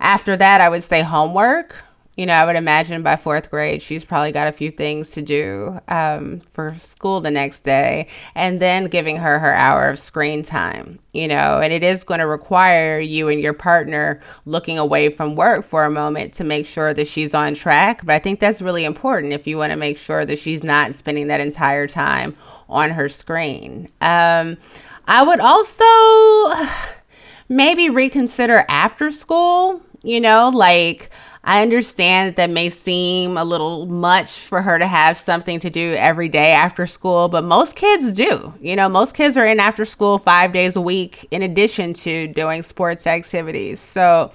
After 0.00 0.36
that, 0.36 0.60
I 0.60 0.68
would 0.68 0.82
say 0.82 1.02
homework. 1.02 1.76
You 2.16 2.24
know, 2.24 2.32
I 2.32 2.46
would 2.46 2.56
imagine 2.56 3.02
by 3.02 3.16
fourth 3.16 3.50
grade, 3.50 3.82
she's 3.82 4.02
probably 4.02 4.32
got 4.32 4.48
a 4.48 4.52
few 4.52 4.70
things 4.70 5.10
to 5.10 5.20
do 5.20 5.78
um, 5.88 6.40
for 6.48 6.72
school 6.72 7.20
the 7.20 7.30
next 7.30 7.60
day, 7.60 8.08
and 8.34 8.58
then 8.58 8.86
giving 8.86 9.18
her 9.18 9.38
her 9.38 9.52
hour 9.52 9.90
of 9.90 9.98
screen 9.98 10.42
time. 10.42 10.98
You 11.12 11.28
know, 11.28 11.60
and 11.60 11.74
it 11.74 11.82
is 11.82 12.04
going 12.04 12.20
to 12.20 12.26
require 12.26 12.98
you 12.98 13.28
and 13.28 13.38
your 13.40 13.52
partner 13.52 14.22
looking 14.46 14.78
away 14.78 15.10
from 15.10 15.34
work 15.34 15.66
for 15.66 15.84
a 15.84 15.90
moment 15.90 16.32
to 16.34 16.44
make 16.44 16.66
sure 16.66 16.94
that 16.94 17.06
she's 17.06 17.34
on 17.34 17.54
track. 17.54 18.04
But 18.06 18.14
I 18.14 18.18
think 18.18 18.40
that's 18.40 18.62
really 18.62 18.86
important 18.86 19.34
if 19.34 19.46
you 19.46 19.58
want 19.58 19.72
to 19.72 19.76
make 19.76 19.98
sure 19.98 20.24
that 20.24 20.38
she's 20.38 20.64
not 20.64 20.94
spending 20.94 21.26
that 21.26 21.40
entire 21.40 21.86
time 21.86 22.34
on 22.66 22.90
her 22.90 23.10
screen. 23.10 23.90
Um, 24.00 24.56
I 25.06 25.22
would 25.22 25.40
also 25.40 26.95
maybe 27.48 27.90
reconsider 27.90 28.64
after 28.68 29.10
school, 29.10 29.80
you 30.02 30.20
know, 30.20 30.50
like 30.52 31.10
I 31.44 31.62
understand 31.62 32.28
that 32.28 32.36
that 32.36 32.50
may 32.50 32.70
seem 32.70 33.36
a 33.36 33.44
little 33.44 33.86
much 33.86 34.32
for 34.32 34.62
her 34.62 34.80
to 34.80 34.86
have 34.86 35.16
something 35.16 35.60
to 35.60 35.70
do 35.70 35.94
every 35.96 36.28
day 36.28 36.50
after 36.50 36.88
school, 36.88 37.28
but 37.28 37.44
most 37.44 37.76
kids 37.76 38.12
do. 38.12 38.52
You 38.60 38.74
know, 38.74 38.88
most 38.88 39.14
kids 39.14 39.36
are 39.36 39.46
in 39.46 39.60
after 39.60 39.84
school 39.84 40.18
five 40.18 40.50
days 40.50 40.74
a 40.74 40.80
week 40.80 41.24
in 41.30 41.42
addition 41.42 41.94
to 41.94 42.26
doing 42.26 42.62
sports 42.62 43.06
activities. 43.06 43.78
So 43.78 44.32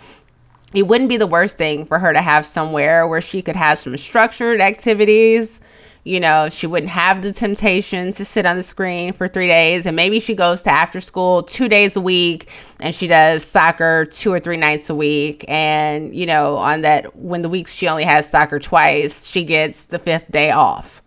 it 0.74 0.88
wouldn't 0.88 1.10
be 1.10 1.18
the 1.18 1.28
worst 1.28 1.58
thing 1.58 1.86
for 1.86 2.00
her 2.00 2.14
to 2.14 2.22
have 2.22 2.46
somewhere 2.46 3.06
where 3.06 3.20
she 3.20 3.42
could 3.42 3.58
have 3.58 3.78
some 3.78 3.98
structured 3.98 4.62
activities. 4.62 5.60
You 6.04 6.20
know, 6.20 6.50
she 6.50 6.66
wouldn't 6.66 6.92
have 6.92 7.22
the 7.22 7.32
temptation 7.32 8.12
to 8.14 8.26
sit 8.26 8.46
on 8.46 8.58
the 8.58 8.64
screen 8.64 9.14
for 9.14 9.28
three 9.28 9.48
days. 9.48 9.86
And 9.86 9.96
maybe 9.96 10.20
she 10.20 10.34
goes 10.34 10.64
to 10.64 10.72
after 10.72 11.00
school 11.00 11.44
two 11.44 11.70
days 11.70 11.96
a 11.96 12.02
week 12.02 12.50
and 12.80 12.94
she 12.94 13.08
does 13.08 13.46
soccer 13.46 14.06
two 14.06 14.34
or 14.34 14.40
three 14.40 14.58
nights 14.58 14.90
a 14.90 14.96
week. 14.96 15.46
And, 15.48 16.16
you 16.16 16.26
know, 16.26 16.58
on 16.58 16.82
that, 16.82 17.16
when 17.16 17.44
the 17.44 17.50
weeks 17.50 17.72
she 17.72 17.88
only 17.88 18.04
has 18.04 18.28
soccer 18.28 18.58
twice, 18.58 19.28
she 19.28 19.44
gets 19.44 19.86
the 19.86 20.00
fifth 20.00 20.32
day 20.32 20.50
off, 20.50 21.04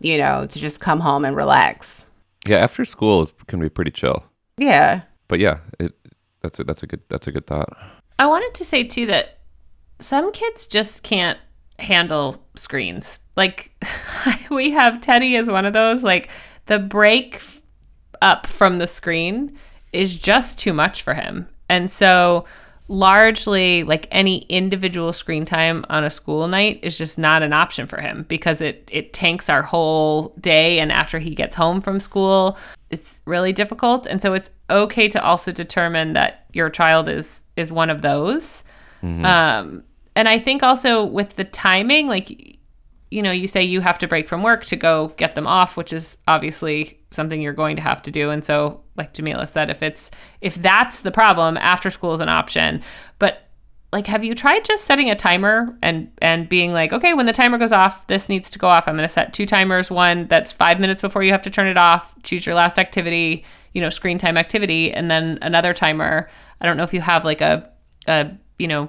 you 0.00 0.18
know, 0.18 0.46
to 0.46 0.58
just 0.58 0.80
come 0.80 0.98
home 0.98 1.24
and 1.24 1.36
relax. 1.36 2.06
Yeah, 2.44 2.58
after 2.58 2.84
school 2.84 3.22
is 3.22 3.32
can 3.46 3.60
be 3.60 3.68
pretty 3.68 3.92
chill. 3.92 4.24
Yeah. 4.58 5.02
But 5.28 5.38
yeah, 5.38 5.58
it 5.78 5.94
that's 6.40 6.58
a 6.58 6.64
that's 6.64 6.82
a 6.82 6.86
good 6.86 7.02
that's 7.08 7.28
a 7.28 7.32
good 7.32 7.46
thought. 7.46 7.68
I 8.18 8.26
wanted 8.26 8.54
to 8.54 8.64
say 8.64 8.82
too 8.82 9.06
that 9.06 9.38
some 10.00 10.32
kids 10.32 10.66
just 10.66 11.04
can't 11.04 11.38
handle 11.78 12.44
screens. 12.56 13.20
Like 13.36 13.72
we 14.50 14.70
have 14.70 15.00
Teddy 15.00 15.36
as 15.36 15.48
one 15.48 15.66
of 15.66 15.72
those. 15.72 16.02
Like 16.02 16.30
the 16.66 16.78
break 16.78 17.40
up 18.20 18.46
from 18.46 18.78
the 18.78 18.86
screen 18.86 19.58
is 19.92 20.18
just 20.18 20.58
too 20.58 20.72
much 20.72 21.02
for 21.02 21.14
him. 21.14 21.48
And 21.68 21.90
so 21.90 22.44
largely 22.88 23.84
like 23.84 24.06
any 24.10 24.38
individual 24.48 25.12
screen 25.12 25.44
time 25.44 25.84
on 25.88 26.04
a 26.04 26.10
school 26.10 26.46
night 26.48 26.80
is 26.82 26.98
just 26.98 27.16
not 27.18 27.42
an 27.42 27.52
option 27.52 27.86
for 27.86 28.00
him 28.00 28.26
because 28.28 28.60
it 28.60 28.86
it 28.92 29.12
tanks 29.12 29.48
our 29.48 29.62
whole 29.62 30.34
day 30.40 30.78
and 30.78 30.90
after 30.92 31.18
he 31.18 31.34
gets 31.34 31.54
home 31.54 31.80
from 31.80 32.00
school 32.00 32.58
it's 32.90 33.20
really 33.24 33.52
difficult 33.52 34.06
and 34.06 34.20
so 34.20 34.34
it's 34.34 34.50
okay 34.68 35.08
to 35.08 35.22
also 35.22 35.52
determine 35.52 36.12
that 36.12 36.44
your 36.52 36.68
child 36.68 37.08
is 37.08 37.44
is 37.56 37.72
one 37.72 37.88
of 37.88 38.02
those 38.02 38.62
um 39.24 39.82
and 40.14 40.28
i 40.28 40.38
think 40.38 40.62
also 40.62 41.04
with 41.04 41.36
the 41.36 41.44
timing 41.44 42.08
like 42.08 42.58
you 43.12 43.22
know 43.22 43.30
you 43.30 43.46
say 43.46 43.62
you 43.62 43.80
have 43.80 43.98
to 43.98 44.08
break 44.08 44.28
from 44.28 44.42
work 44.42 44.64
to 44.64 44.76
go 44.76 45.08
get 45.16 45.34
them 45.34 45.46
off 45.46 45.76
which 45.76 45.92
is 45.92 46.16
obviously 46.26 46.98
something 47.14 47.40
you're 47.40 47.52
going 47.52 47.76
to 47.76 47.82
have 47.82 48.02
to 48.02 48.10
do. 48.10 48.30
And 48.30 48.44
so 48.44 48.80
like 48.96 49.14
jamilah 49.14 49.48
said 49.48 49.70
if 49.70 49.82
it's 49.82 50.10
if 50.40 50.54
that's 50.56 51.02
the 51.02 51.10
problem 51.10 51.56
after 51.58 51.90
school 51.90 52.14
is 52.14 52.20
an 52.20 52.28
option. 52.28 52.82
But 53.18 53.48
like 53.92 54.06
have 54.06 54.24
you 54.24 54.34
tried 54.34 54.64
just 54.64 54.84
setting 54.84 55.10
a 55.10 55.16
timer 55.16 55.76
and 55.82 56.10
and 56.20 56.48
being 56.48 56.72
like 56.72 56.92
okay 56.92 57.14
when 57.14 57.26
the 57.26 57.32
timer 57.32 57.58
goes 57.58 57.72
off 57.72 58.06
this 58.06 58.28
needs 58.28 58.50
to 58.50 58.58
go 58.58 58.68
off. 58.68 58.88
I'm 58.88 58.96
going 58.96 59.08
to 59.08 59.12
set 59.12 59.34
two 59.34 59.46
timers 59.46 59.90
one 59.90 60.26
that's 60.28 60.52
five 60.52 60.80
minutes 60.80 61.02
before 61.02 61.22
you 61.22 61.32
have 61.32 61.42
to 61.42 61.50
turn 61.50 61.66
it 61.66 61.76
off 61.76 62.14
choose 62.22 62.46
your 62.46 62.54
last 62.54 62.78
activity 62.78 63.44
you 63.74 63.80
know 63.80 63.90
screen 63.90 64.18
time 64.18 64.36
activity 64.36 64.92
and 64.92 65.10
then 65.10 65.38
another 65.42 65.74
timer. 65.74 66.28
I 66.60 66.66
don't 66.66 66.76
know 66.76 66.84
if 66.84 66.94
you 66.94 67.00
have 67.00 67.24
like 67.24 67.40
a 67.40 67.70
a 68.06 68.30
you 68.58 68.68
know 68.68 68.88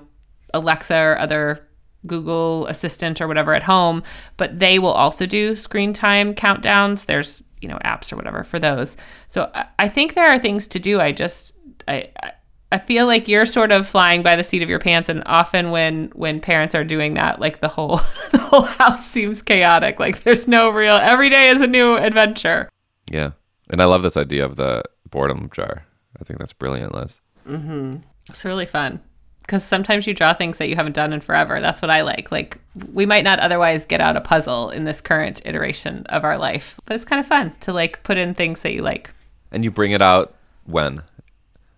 alexa 0.54 0.96
or 0.96 1.18
other 1.18 1.68
google 2.08 2.66
assistant 2.68 3.22
or 3.22 3.28
whatever 3.28 3.54
at 3.54 3.64
home 3.64 4.04
but 4.38 4.60
they 4.60 4.80
will 4.80 4.92
also 4.92 5.26
do 5.26 5.56
screen 5.56 5.94
time 5.94 6.34
countdowns 6.34 7.06
there's 7.06 7.42
you 7.62 7.68
know 7.68 7.78
apps 7.86 8.12
or 8.12 8.16
whatever 8.16 8.44
for 8.44 8.60
those 8.60 8.98
so 9.28 9.50
i, 9.54 9.66
I 9.80 9.90
think 9.90 10.14
there 10.14 10.30
are 10.30 10.40
things 10.40 10.68
to 10.68 10.80
do 10.80 11.00
i 11.00 11.12
just 11.12 11.56
I, 11.88 12.10
I 12.22 12.32
I 12.74 12.80
feel 12.80 13.06
like 13.06 13.28
you're 13.28 13.46
sort 13.46 13.72
of 13.72 13.88
flying 13.88 14.24
by 14.24 14.36
the 14.36 14.44
seat 14.44 14.64
of 14.64 14.70
your 14.70 14.80
pants, 14.80 15.08
and 15.08 15.22
often 15.28 15.70
when 15.70 16.08
when 16.16 16.40
parents 16.40 16.74
are 16.74 16.84
doing 16.84 17.14
that, 17.14 17.40
like 17.40 17.62
the 17.62 17.68
whole 17.68 17.98
the 18.32 18.40
whole 18.40 18.64
house 18.64 19.06
seems 19.06 19.44
chaotic. 19.44 20.00
Like 20.00 20.24
there's 20.24 20.48
no 20.48 20.70
real. 20.72 20.96
Every 20.96 21.30
day 21.30 21.50
is 21.50 21.62
a 21.62 21.68
new 21.68 21.96
adventure. 21.96 22.68
Yeah. 23.12 23.34
And 23.70 23.80
I 23.80 23.86
love 23.86 24.02
this 24.02 24.18
idea 24.18 24.44
of 24.44 24.56
the 24.56 24.82
boredom 25.08 25.52
jar. 25.54 25.86
I 26.20 26.24
think 26.24 26.40
that's 26.40 26.52
brilliant, 26.52 26.96
Liz. 26.96 27.22
Mm-hmm. 27.48 27.98
It's 28.28 28.44
really 28.44 28.66
fun 28.66 29.02
because 29.44 29.64
sometimes 29.64 30.08
you 30.08 30.14
draw 30.14 30.34
things 30.34 30.58
that 30.58 30.68
you 30.70 30.76
haven't 30.76 30.96
done 30.96 31.14
in 31.14 31.20
forever. 31.22 31.60
That's 31.62 31.82
what 31.82 31.92
I 31.92 32.02
like. 32.02 32.32
Like 32.32 32.58
we 32.92 33.06
might 33.06 33.24
not 33.24 33.40
otherwise 33.40 33.86
get 33.86 34.02
out 34.02 34.18
a 34.18 34.22
puzzle 34.22 34.70
in 34.72 34.84
this 34.86 35.00
current 35.02 35.42
iteration 35.46 36.06
of 36.08 36.24
our 36.24 36.38
life, 36.38 36.80
but 36.86 36.96
it's 36.96 37.06
kind 37.06 37.20
of 37.20 37.26
fun 37.26 37.54
to 37.62 37.72
like 37.74 38.02
put 38.04 38.18
in 38.18 38.34
things 38.34 38.62
that 38.64 38.74
you 38.74 38.82
like. 38.82 39.12
And 39.52 39.64
you 39.64 39.70
bring 39.72 39.92
it 39.92 40.02
out 40.02 40.34
when? 40.66 41.04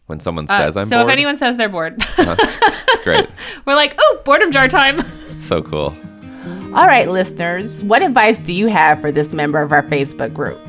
When 0.07 0.19
someone 0.19 0.45
Uh, 0.50 0.57
says 0.60 0.77
I'm 0.77 0.86
so 0.86 0.98
bored? 0.98 1.01
So 1.01 1.07
if 1.07 1.12
anyone 1.12 1.38
says 1.38 1.57
they're 1.57 1.67
bored, 1.67 1.95
it's 2.17 3.03
great. 3.03 3.27
we're 3.65 3.75
like, 3.75 3.95
oh, 3.98 4.22
boredom 4.24 4.51
jar 4.51 4.67
time. 4.67 5.01
It's 5.31 5.43
so 5.45 5.62
cool. 5.62 5.95
All 6.75 6.88
right, 6.88 7.10
listeners, 7.10 7.84
what 7.84 8.03
advice 8.03 8.39
do 8.39 8.53
you 8.53 8.67
have 8.67 9.01
for 9.01 9.12
this 9.12 9.34
member 9.34 9.62
of 9.62 9.72
our 9.72 9.81
Facebook 9.84 10.34
group? 10.34 10.60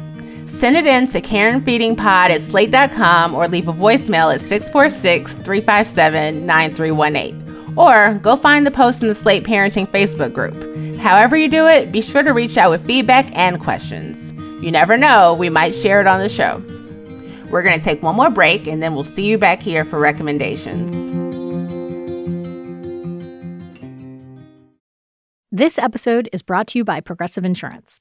Send 0.46 0.76
it 0.76 0.86
in 0.86 1.08
to 1.08 1.20
careandfeedingpod 1.20 2.30
at 2.30 2.40
slate.com 2.40 3.34
or 3.34 3.48
leave 3.48 3.66
a 3.66 3.72
voicemail 3.72 4.32
at 4.32 4.40
646 4.40 5.34
357 5.34 6.46
9318. 6.46 7.74
Or 7.76 8.14
go 8.22 8.36
find 8.36 8.64
the 8.64 8.70
post 8.70 9.02
in 9.02 9.08
the 9.08 9.14
Slate 9.14 9.44
Parenting 9.44 9.90
Facebook 9.90 10.32
group. 10.32 10.54
However, 11.00 11.36
you 11.36 11.48
do 11.48 11.66
it, 11.66 11.92
be 11.92 12.00
sure 12.00 12.22
to 12.22 12.32
reach 12.32 12.56
out 12.56 12.70
with 12.70 12.86
feedback 12.86 13.36
and 13.36 13.60
questions. 13.60 14.32
You 14.62 14.70
never 14.70 14.96
know, 14.96 15.34
we 15.34 15.50
might 15.50 15.74
share 15.74 16.00
it 16.00 16.06
on 16.06 16.20
the 16.20 16.28
show. 16.28 16.62
We're 17.50 17.62
going 17.62 17.78
to 17.78 17.84
take 17.84 18.02
one 18.02 18.16
more 18.16 18.30
break 18.30 18.66
and 18.66 18.82
then 18.82 18.94
we'll 18.94 19.04
see 19.04 19.26
you 19.26 19.38
back 19.38 19.62
here 19.62 19.84
for 19.84 19.98
recommendations. 19.98 20.92
This 25.50 25.78
episode 25.78 26.28
is 26.32 26.42
brought 26.42 26.68
to 26.68 26.78
you 26.78 26.84
by 26.84 27.00
Progressive 27.00 27.44
Insurance. 27.44 28.00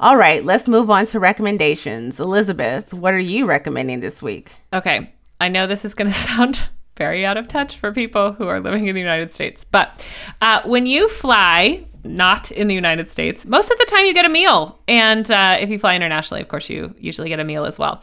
All 0.00 0.16
right, 0.16 0.42
let's 0.42 0.66
move 0.66 0.88
on 0.88 1.04
to 1.04 1.20
recommendations. 1.20 2.20
Elizabeth, 2.20 2.94
what 2.94 3.12
are 3.12 3.18
you 3.18 3.44
recommending 3.44 4.00
this 4.00 4.22
week? 4.22 4.50
Okay, 4.72 5.12
I 5.38 5.48
know 5.48 5.66
this 5.66 5.84
is 5.84 5.92
going 5.92 6.10
to 6.10 6.16
sound 6.16 6.70
very 6.96 7.26
out 7.26 7.36
of 7.36 7.48
touch 7.48 7.76
for 7.76 7.92
people 7.92 8.32
who 8.32 8.48
are 8.48 8.60
living 8.60 8.86
in 8.86 8.94
the 8.94 9.00
United 9.00 9.34
States, 9.34 9.62
but 9.62 10.06
uh, 10.40 10.62
when 10.64 10.86
you 10.86 11.06
fly 11.06 11.84
not 12.02 12.50
in 12.50 12.66
the 12.66 12.74
United 12.74 13.10
States, 13.10 13.44
most 13.44 13.70
of 13.70 13.76
the 13.76 13.84
time 13.90 14.06
you 14.06 14.14
get 14.14 14.24
a 14.24 14.30
meal. 14.30 14.80
And 14.88 15.30
uh, 15.30 15.58
if 15.60 15.68
you 15.68 15.78
fly 15.78 15.94
internationally, 15.94 16.40
of 16.40 16.48
course, 16.48 16.70
you 16.70 16.94
usually 16.98 17.28
get 17.28 17.40
a 17.40 17.44
meal 17.44 17.66
as 17.66 17.78
well. 17.78 18.02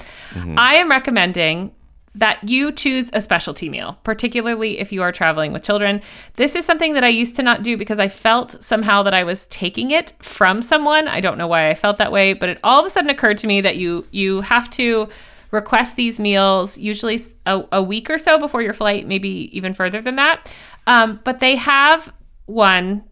I 0.55 0.75
am 0.75 0.87
recommending 0.91 1.73
that 2.17 2.47
you 2.47 2.71
choose 2.71 3.09
a 3.13 3.21
specialty 3.21 3.69
meal, 3.69 3.97
particularly 4.03 4.79
if 4.79 4.91
you 4.91 5.01
are 5.01 5.11
traveling 5.11 5.53
with 5.53 5.63
children. 5.63 6.01
This 6.35 6.55
is 6.55 6.65
something 6.65 6.93
that 6.93 7.03
I 7.03 7.09
used 7.09 7.35
to 7.37 7.43
not 7.43 7.63
do 7.63 7.77
because 7.77 7.99
I 7.99 8.07
felt 8.07 8.61
somehow 8.63 9.03
that 9.03 9.13
I 9.13 9.23
was 9.23 9.45
taking 9.47 9.91
it 9.91 10.13
from 10.19 10.61
someone. 10.61 11.07
I 11.07 11.21
don't 11.21 11.37
know 11.37 11.47
why 11.47 11.69
I 11.69 11.75
felt 11.75 11.97
that 11.99 12.11
way, 12.11 12.33
but 12.33 12.49
it 12.49 12.59
all 12.63 12.79
of 12.79 12.85
a 12.85 12.89
sudden 12.89 13.09
occurred 13.09 13.37
to 13.39 13.47
me 13.47 13.61
that 13.61 13.77
you 13.77 14.05
you 14.11 14.41
have 14.41 14.69
to 14.71 15.07
request 15.51 15.95
these 15.95 16.19
meals 16.19 16.77
usually 16.77 17.21
a, 17.45 17.63
a 17.71 17.81
week 17.81 18.09
or 18.09 18.17
so 18.17 18.37
before 18.37 18.61
your 18.61 18.73
flight, 18.73 19.07
maybe 19.07 19.49
even 19.55 19.73
further 19.73 20.01
than 20.01 20.17
that. 20.17 20.51
Um, 20.87 21.19
but 21.23 21.39
they 21.39 21.55
have 21.55 22.11
one 22.45 23.03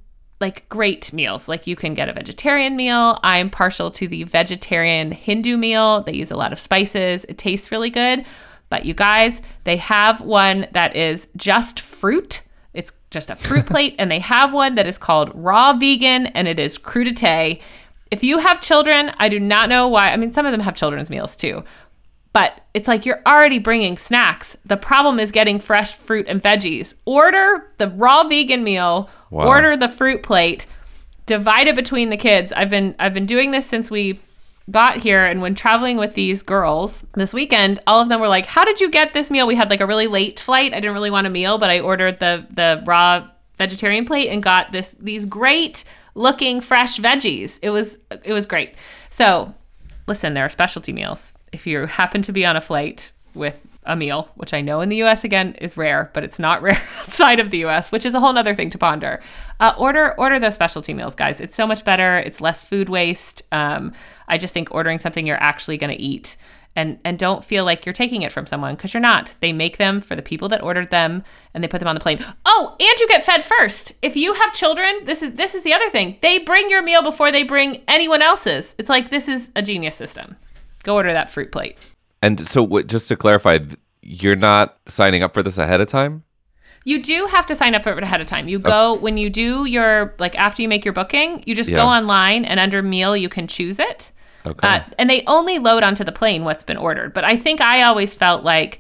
like 0.42 0.68
great 0.70 1.14
meals. 1.14 1.48
Like 1.48 1.66
you 1.66 1.76
can 1.76 1.94
get 1.94 2.10
a 2.10 2.14
vegetarian 2.14 2.76
meal. 2.76 3.20
I'm 3.24 3.50
partial 3.50 3.90
to 3.92 4.08
the 4.08 4.24
vegetarian 4.24 5.12
Hindu 5.12 5.56
meal. 5.58 6.04
They 6.04 6.14
use 6.14 6.32
a 6.32 6.36
lot 6.36 6.52
of 6.52 6.60
spices. 6.60 7.26
It 7.30 7.38
tastes 7.38 7.72
really 7.72 7.90
good. 7.90 8.26
But 8.76 8.86
you 8.86 8.94
guys, 8.94 9.42
they 9.64 9.78
have 9.78 10.20
one 10.20 10.68
that 10.74 10.98
is 10.98 11.30
just 11.38 11.80
fruit. 11.80 12.42
It's 12.74 12.92
just 13.10 13.30
a 13.30 13.38
fruit 13.38 13.66
plate, 13.68 13.96
and 13.98 14.12
they 14.12 14.20
have 14.20 14.52
one 14.52 14.76
that 14.76 14.86
is 14.86 14.98
called 14.98 15.32
raw 15.34 15.72
vegan, 15.72 16.26
and 16.28 16.46
it 16.46 16.60
is 16.60 16.78
crudité. 16.78 17.62
If 18.12 18.22
you 18.22 18.38
have 18.40 18.60
children, 18.60 19.14
I 19.18 19.30
do 19.30 19.40
not 19.40 19.70
know 19.70 19.88
why. 19.88 20.12
I 20.12 20.18
mean, 20.18 20.30
some 20.30 20.46
of 20.46 20.52
them 20.52 20.60
have 20.60 20.76
children's 20.76 21.10
meals 21.10 21.38
too, 21.38 21.64
but 22.34 22.60
it's 22.74 22.90
like 22.90 23.06
you're 23.06 23.22
already 23.26 23.60
bringing 23.60 23.98
snacks. 23.98 24.58
The 24.66 24.76
problem 24.76 25.22
is 25.22 25.32
getting 25.32 25.58
fresh 25.58 25.94
fruit 25.94 26.26
and 26.28 26.44
veggies. 26.44 26.94
Order 27.06 27.72
the 27.78 27.88
raw 27.92 28.26
vegan 28.26 28.66
meal. 28.66 29.10
Wow. 29.30 29.48
Order 29.48 29.78
the 29.78 29.88
fruit 29.88 30.22
plate. 30.22 30.66
Divide 31.26 31.70
it 31.70 31.78
between 31.78 32.10
the 32.10 32.18
kids. 32.18 32.52
I've 32.52 32.70
been 32.70 32.94
I've 33.00 33.14
been 33.14 33.26
doing 33.26 33.52
this 33.52 33.68
since 33.68 33.90
we 33.90 34.20
got 34.72 34.98
here 34.98 35.24
and 35.26 35.42
when 35.42 35.54
traveling 35.54 35.98
with 35.98 36.16
these 36.16 36.42
girls 36.42 37.06
this 37.14 37.34
weekend 37.34 37.80
all 37.86 38.02
of 38.02 38.10
them 38.10 38.20
were 38.20 38.28
like 38.28 38.48
how 38.48 38.66
did 38.66 38.80
you 38.82 38.90
get 38.90 39.14
this 39.14 39.30
meal? 39.30 39.46
We 39.46 39.56
had 39.56 39.70
like 39.70 39.82
a 39.82 39.86
really 39.86 40.08
late 40.08 40.40
flight. 40.40 40.74
I 40.74 40.80
didn't 40.80 40.94
really 40.94 41.12
want 41.12 41.28
a 41.28 41.30
meal 41.30 41.58
but 41.58 41.70
i 41.70 41.80
ordered 41.80 42.20
the 42.20 42.48
the 42.50 42.84
raw 42.86 43.28
vegetarian 43.58 44.06
plate 44.06 44.30
and 44.30 44.42
got 44.42 44.72
this 44.72 44.96
these 45.00 45.26
great 45.26 45.84
looking 46.16 46.62
fresh 46.62 47.00
veggies. 47.00 47.60
It 47.62 47.70
was 47.70 47.98
it 48.24 48.34
was 48.34 48.46
great. 48.46 48.74
So 49.10 49.54
listen 50.08 50.34
there 50.34 50.46
are 50.46 50.50
specialty 50.50 50.94
meals. 50.94 51.34
If 51.52 51.68
you 51.68 51.86
happen 51.86 52.22
to 52.24 52.32
be 52.32 52.46
on 52.46 52.56
a 52.56 52.62
flight 52.62 53.12
with 53.34 53.60
a 53.86 53.96
meal 53.96 54.30
which 54.36 54.54
i 54.54 54.62
know 54.62 54.82
in 54.82 54.90
the 54.90 55.04
us 55.04 55.24
again 55.24 55.54
is 55.56 55.78
rare 55.78 56.10
but 56.14 56.24
it's 56.24 56.40
not 56.40 56.62
rare 56.64 56.82
outside 57.00 57.40
of 57.40 57.52
the 57.52 57.60
us 57.60 57.92
which 57.92 58.06
is 58.06 58.16
a 58.16 58.20
whole 58.20 58.34
nother 58.34 58.56
thing 58.56 58.70
to 58.70 58.78
ponder 58.78 59.22
uh, 59.60 59.74
order 59.78 60.14
order 60.20 60.40
those 60.40 60.54
specialty 60.54 60.94
meals 60.94 61.16
guys. 61.16 61.40
It's 61.40 61.56
so 61.56 61.68
much 61.68 61.86
better. 61.86 62.20
It's 62.20 62.42
less 62.42 62.62
food 62.62 62.90
waste. 62.90 63.44
Um, 63.52 63.94
i 64.28 64.38
just 64.38 64.54
think 64.54 64.70
ordering 64.72 64.98
something 64.98 65.28
you're 65.28 65.42
actually 65.42 65.78
going 65.78 65.96
to 65.96 66.02
eat 66.02 66.36
and 66.76 67.00
and 67.06 67.18
don't 67.18 67.44
feel 67.44 67.64
like 67.64 67.86
you're 67.86 67.94
taking 67.94 68.22
it 68.22 68.32
from 68.32 68.46
someone 68.46 68.76
because 68.76 68.94
you're 68.94 69.02
not. 69.02 69.34
They 69.40 69.54
make 69.54 69.78
them 69.78 70.02
for 70.02 70.16
the 70.16 70.22
people 70.22 70.50
that 70.50 70.64
ordered 70.64 70.92
them 70.92 71.24
and 71.54 71.64
they 71.64 71.68
put 71.68 71.80
them 71.80 71.88
on 71.88 71.96
the 71.96 72.02
plane. 72.02 72.24
Oh 72.46 72.76
and 72.80 73.00
you 73.00 73.08
get 73.08 73.24
fed 73.24 73.44
first. 73.44 73.94
If 74.02 74.16
you 74.16 74.34
have 74.34 74.54
children 74.54 75.06
this 75.06 75.22
is 75.22 75.34
this 75.34 75.56
is 75.56 75.64
the 75.64 75.74
other 75.74 75.90
thing. 75.90 76.18
They 76.22 76.40
bring 76.40 76.70
your 76.70 76.82
meal 76.82 77.02
before 77.02 77.32
they 77.32 77.44
bring 77.44 77.82
anyone 77.88 78.22
else's. 78.22 78.76
It's 78.78 78.90
like 78.90 79.10
this 79.10 79.28
is 79.28 79.52
a 79.56 79.62
genius 79.62 79.96
system. 79.96 80.36
Go 80.84 80.96
order 80.96 81.14
that 81.14 81.32
fruit 81.32 81.52
plate. 81.52 81.78
And 82.22 82.48
so, 82.50 82.82
just 82.82 83.08
to 83.10 83.16
clarify, 83.16 83.60
you're 84.02 84.36
not 84.36 84.78
signing 84.88 85.24
up 85.24 85.34
for 85.34 85.44
this 85.44 85.58
ahead 85.58 85.82
of 85.82 85.88
time. 85.88 86.24
You 86.86 87.02
do 87.02 87.26
have 87.32 87.46
to 87.48 87.56
sign 87.56 87.76
up 87.76 87.84
for 87.84 87.98
it 87.98 88.04
ahead 88.04 88.22
of 88.22 88.28
time. 88.28 88.48
You 88.48 88.60
go 88.60 88.94
when 88.94 89.18
you 89.18 89.30
do 89.30 89.66
your 89.66 90.14
like 90.20 90.36
after 90.38 90.62
you 90.62 90.68
make 90.70 90.86
your 90.86 90.94
booking, 90.94 91.44
you 91.46 91.54
just 91.56 91.70
Yeah. 91.70 91.78
go 91.78 91.88
online 91.88 92.46
and 92.46 92.60
under 92.60 92.82
meal 92.82 93.18
you 93.18 93.28
can 93.28 93.48
choose 93.48 93.80
it. 93.80 94.12
Okay. 94.46 94.68
Uh, 94.68 94.82
and 95.00 95.10
they 95.10 95.24
only 95.26 95.58
load 95.60 95.82
onto 95.82 96.04
the 96.04 96.12
plane 96.12 96.44
what's 96.44 96.64
been 96.64 96.78
ordered. 96.78 97.14
But 97.16 97.24
I 97.24 97.36
think 97.38 97.60
I 97.60 97.82
always 97.82 98.14
felt 98.14 98.44
like 98.44 98.80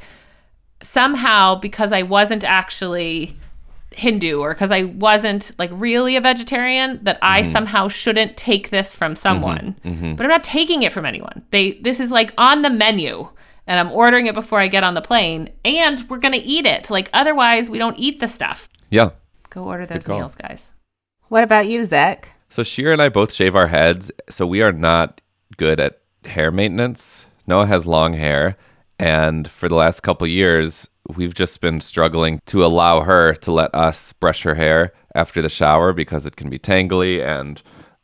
somehow 0.82 1.56
because 1.56 1.91
I 1.91 2.04
wasn't 2.04 2.44
actually 2.44 3.36
Hindu 3.91 4.39
or 4.39 4.54
because 4.54 4.72
I 4.72 4.84
wasn't 4.84 5.52
like 5.58 5.70
really 5.74 6.15
a 6.15 6.22
vegetarian 6.22 7.00
that 7.04 7.18
I 7.22 7.41
Mm-hmm. 7.41 7.52
somehow 7.54 7.88
shouldn't 7.88 8.36
take 8.38 8.70
this 8.70 8.96
from 8.96 9.15
someone. 9.15 9.76
But 9.84 10.24
I'm 10.24 10.30
not 10.30 10.44
taking 10.44 10.84
it 10.84 10.91
from 10.91 11.06
anyone. 11.06 11.44
They 11.52 11.74
this 11.82 12.00
is 12.00 12.12
like 12.12 12.34
on 12.38 12.62
the 12.62 12.70
menu 12.70 13.30
and 13.67 13.80
I'm 13.80 13.91
ordering 13.91 14.28
it 14.28 14.34
before 14.34 14.60
I 14.60 14.67
get 14.67 14.84
on 14.84 14.93
the 14.93 15.01
plane 15.01 15.51
and 15.63 16.08
we're 16.10 16.19
going 16.19 16.34
to 16.34 16.39
eat 16.39 16.65
it. 16.65 16.89
Like 16.89 17.10
otherwise 17.13 17.69
we 17.69 17.78
don't 17.78 17.97
eat 17.97 18.19
the 18.19 18.28
stuff. 18.28 18.69
yeah. 18.89 19.12
Go 19.49 19.63
order 19.63 19.86
those 19.86 20.08
meals, 20.08 20.36
guys. 20.36 20.73
What 21.30 21.43
about 21.45 21.67
you, 21.67 21.86
Zak? 21.86 22.32
So 22.49 22.62
Sheer 22.62 22.91
and 22.91 23.01
I 23.01 23.08
both 23.08 23.32
shave 23.32 23.56
our 23.56 23.67
heads, 23.67 24.12
so 24.30 24.45
we 24.45 24.62
are 24.62 24.73
not 24.73 25.21
good 25.56 25.80
at 25.80 26.01
hair 26.25 26.51
maintenance. 26.51 27.25
Noah 27.47 27.65
has 27.65 27.88
long 27.88 28.13
hair, 28.13 28.58
and 28.99 29.49
for 29.49 29.69
the 29.69 29.75
last 29.75 30.01
couple 30.01 30.28
years, 30.28 30.89
we've 31.15 31.34
just 31.34 31.62
been 31.62 31.80
struggling 31.80 32.41
to 32.47 32.65
allow 32.65 33.01
her 33.01 33.34
to 33.36 33.51
let 33.51 33.73
us 33.73 34.12
brush 34.13 34.43
her 34.43 34.56
hair 34.56 34.91
after 35.13 35.41
the 35.41 35.49
shower 35.49 35.93
because 35.93 36.25
it 36.25 36.36
can 36.36 36.49
be 36.49 36.60
tangly 36.60 37.23
and 37.23 37.62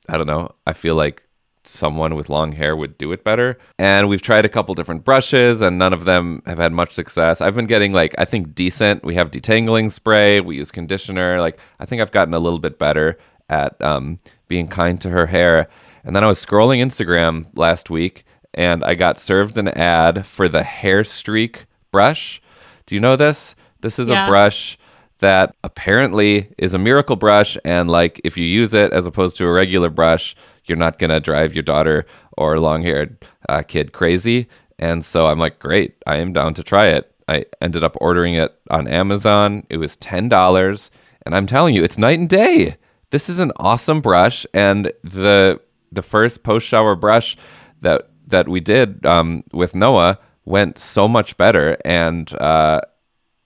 I 0.07 0.17
don't 0.17 0.27
know. 0.27 0.51
I 0.65 0.73
feel 0.73 0.95
like 0.95 1.23
someone 1.63 2.15
with 2.15 2.29
long 2.29 2.53
hair 2.53 2.75
would 2.75 2.97
do 2.97 3.11
it 3.11 3.23
better. 3.23 3.57
And 3.77 4.09
we've 4.09 4.21
tried 4.21 4.45
a 4.45 4.49
couple 4.49 4.73
different 4.75 5.05
brushes 5.05 5.61
and 5.61 5.77
none 5.77 5.93
of 5.93 6.05
them 6.05 6.41
have 6.45 6.57
had 6.57 6.73
much 6.73 6.93
success. 6.93 7.41
I've 7.41 7.55
been 7.55 7.67
getting 7.67 7.93
like 7.93 8.15
I 8.17 8.25
think 8.25 8.55
decent. 8.55 9.03
We 9.03 9.15
have 9.15 9.31
detangling 9.31 9.91
spray, 9.91 10.39
we 10.41 10.57
use 10.57 10.71
conditioner. 10.71 11.39
Like 11.39 11.59
I 11.79 11.85
think 11.85 12.01
I've 12.01 12.11
gotten 12.11 12.33
a 12.33 12.39
little 12.39 12.59
bit 12.59 12.79
better 12.79 13.17
at 13.49 13.79
um, 13.81 14.19
being 14.47 14.67
kind 14.67 14.99
to 15.01 15.09
her 15.09 15.27
hair. 15.27 15.67
And 16.03 16.15
then 16.15 16.23
I 16.23 16.27
was 16.27 16.43
scrolling 16.43 16.79
Instagram 16.79 17.45
last 17.55 17.89
week 17.89 18.25
and 18.53 18.83
I 18.83 18.95
got 18.95 19.19
served 19.19 19.57
an 19.57 19.67
ad 19.67 20.25
for 20.25 20.47
the 20.49 20.61
Hairstreaq 20.61 21.65
brush. 21.91 22.41
Do 22.85 22.95
you 22.95 23.01
know 23.01 23.15
this? 23.15 23.55
This 23.81 23.99
is 23.99 24.09
Yeah. 24.09 24.25
a 24.25 24.27
brush 24.29 24.77
that 25.19 25.55
apparently 25.63 26.49
is 26.57 26.73
a 26.73 26.79
miracle 26.79 27.15
brush 27.15 27.55
and 27.63 27.89
like 27.91 28.19
if 28.23 28.35
you 28.37 28.45
use 28.45 28.73
it 28.73 28.91
as 28.91 29.05
opposed 29.05 29.37
to 29.37 29.45
a 29.45 29.51
regular 29.51 29.89
brush 29.89 30.35
you're 30.65 30.77
not 30.77 30.99
going 30.99 31.09
to 31.09 31.19
drive 31.19 31.53
your 31.53 31.63
daughter 31.63 32.05
or 32.37 32.59
long-haired 32.59 33.25
uh, 33.49 33.61
kid 33.61 33.93
crazy. 33.93 34.47
And 34.79 35.03
so 35.05 35.27
i'm 35.27 35.39
like 35.39 35.59
great 35.59 35.95
i 36.07 36.17
am 36.17 36.33
down 36.33 36.53
to 36.55 36.63
try 36.63 36.87
it. 36.87 37.13
I 37.27 37.45
ended 37.61 37.83
up 37.83 37.95
ordering 38.01 38.35
it 38.35 38.57
on 38.69 38.87
amazon. 38.87 39.65
It 39.69 39.77
was 39.77 39.97
$10 39.97 40.89
and 41.25 41.35
i'm 41.35 41.47
telling 41.47 41.75
you 41.75 41.83
it's 41.83 41.97
night 41.97 42.19
and 42.19 42.29
day. 42.29 42.77
This 43.11 43.29
is 43.29 43.39
an 43.39 43.51
awesome 43.57 44.01
brush. 44.01 44.45
And 44.53 44.91
the 45.03 45.59
the 45.91 46.01
first 46.01 46.43
post 46.43 46.65
shower 46.65 46.95
brush 46.95 47.37
that 47.81 48.09
that 48.27 48.47
we 48.47 48.59
did 48.59 49.05
um, 49.05 49.43
with 49.51 49.75
noah 49.75 50.17
went 50.45 50.77
so 50.77 51.07
much 51.07 51.37
better. 51.37 51.77
And 51.85 52.33
uh, 52.35 52.81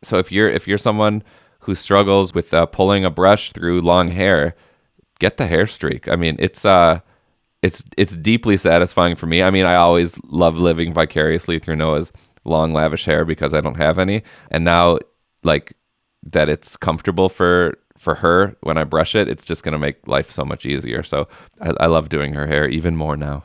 so 0.04 0.18
if 0.18 0.32
you're 0.32 0.50
if 0.50 0.68
you're 0.68 0.78
someone 0.78 1.24
who 1.60 1.76
struggles 1.76 2.34
with 2.34 2.54
uh, 2.54 2.66
pulling 2.68 3.04
a 3.04 3.10
brush 3.10 3.52
through 3.52 3.82
long 3.82 4.12
hair, 4.12 4.56
get 5.20 5.38
the 5.38 5.46
Hairstreaq. 5.46 6.12
I 6.12 6.16
mean, 6.16 6.36
it's 6.40 6.66
uh, 6.66 7.00
it's 7.62 7.84
it's 7.98 8.16
deeply 8.16 8.58
satisfying 8.58 9.16
for 9.16 9.28
me. 9.28 9.44
I 9.44 9.50
mean, 9.50 9.66
I 9.66 9.76
always 9.76 10.20
love 10.26 10.58
living 10.58 10.94
vicariously 10.94 11.60
through 11.60 11.78
Noah's 11.78 12.12
long, 12.44 12.74
lavish 12.74 13.06
hair 13.06 13.26
because 13.26 13.54
I 13.54 13.62
don't 13.62 13.78
have 13.78 14.00
any, 14.00 14.24
and 14.52 14.64
now 14.64 15.00
like 15.44 15.74
that 16.24 16.50
it's 16.50 16.76
comfortable 16.78 17.30
for 17.30 17.78
for 17.98 18.16
her 18.16 18.56
when 18.62 18.78
I 18.78 18.84
brush 18.84 19.16
it, 19.16 19.28
it's 19.28 19.46
just 19.46 19.64
gonna 19.64 19.80
make 19.80 20.08
life 20.08 20.30
so 20.30 20.44
much 20.44 20.66
easier. 20.66 21.02
So 21.02 21.28
I, 21.62 21.74
I 21.82 21.86
love 21.88 22.10
doing 22.10 22.34
her 22.34 22.46
hair 22.46 22.68
even 22.68 22.96
more 22.96 23.18
now. 23.18 23.44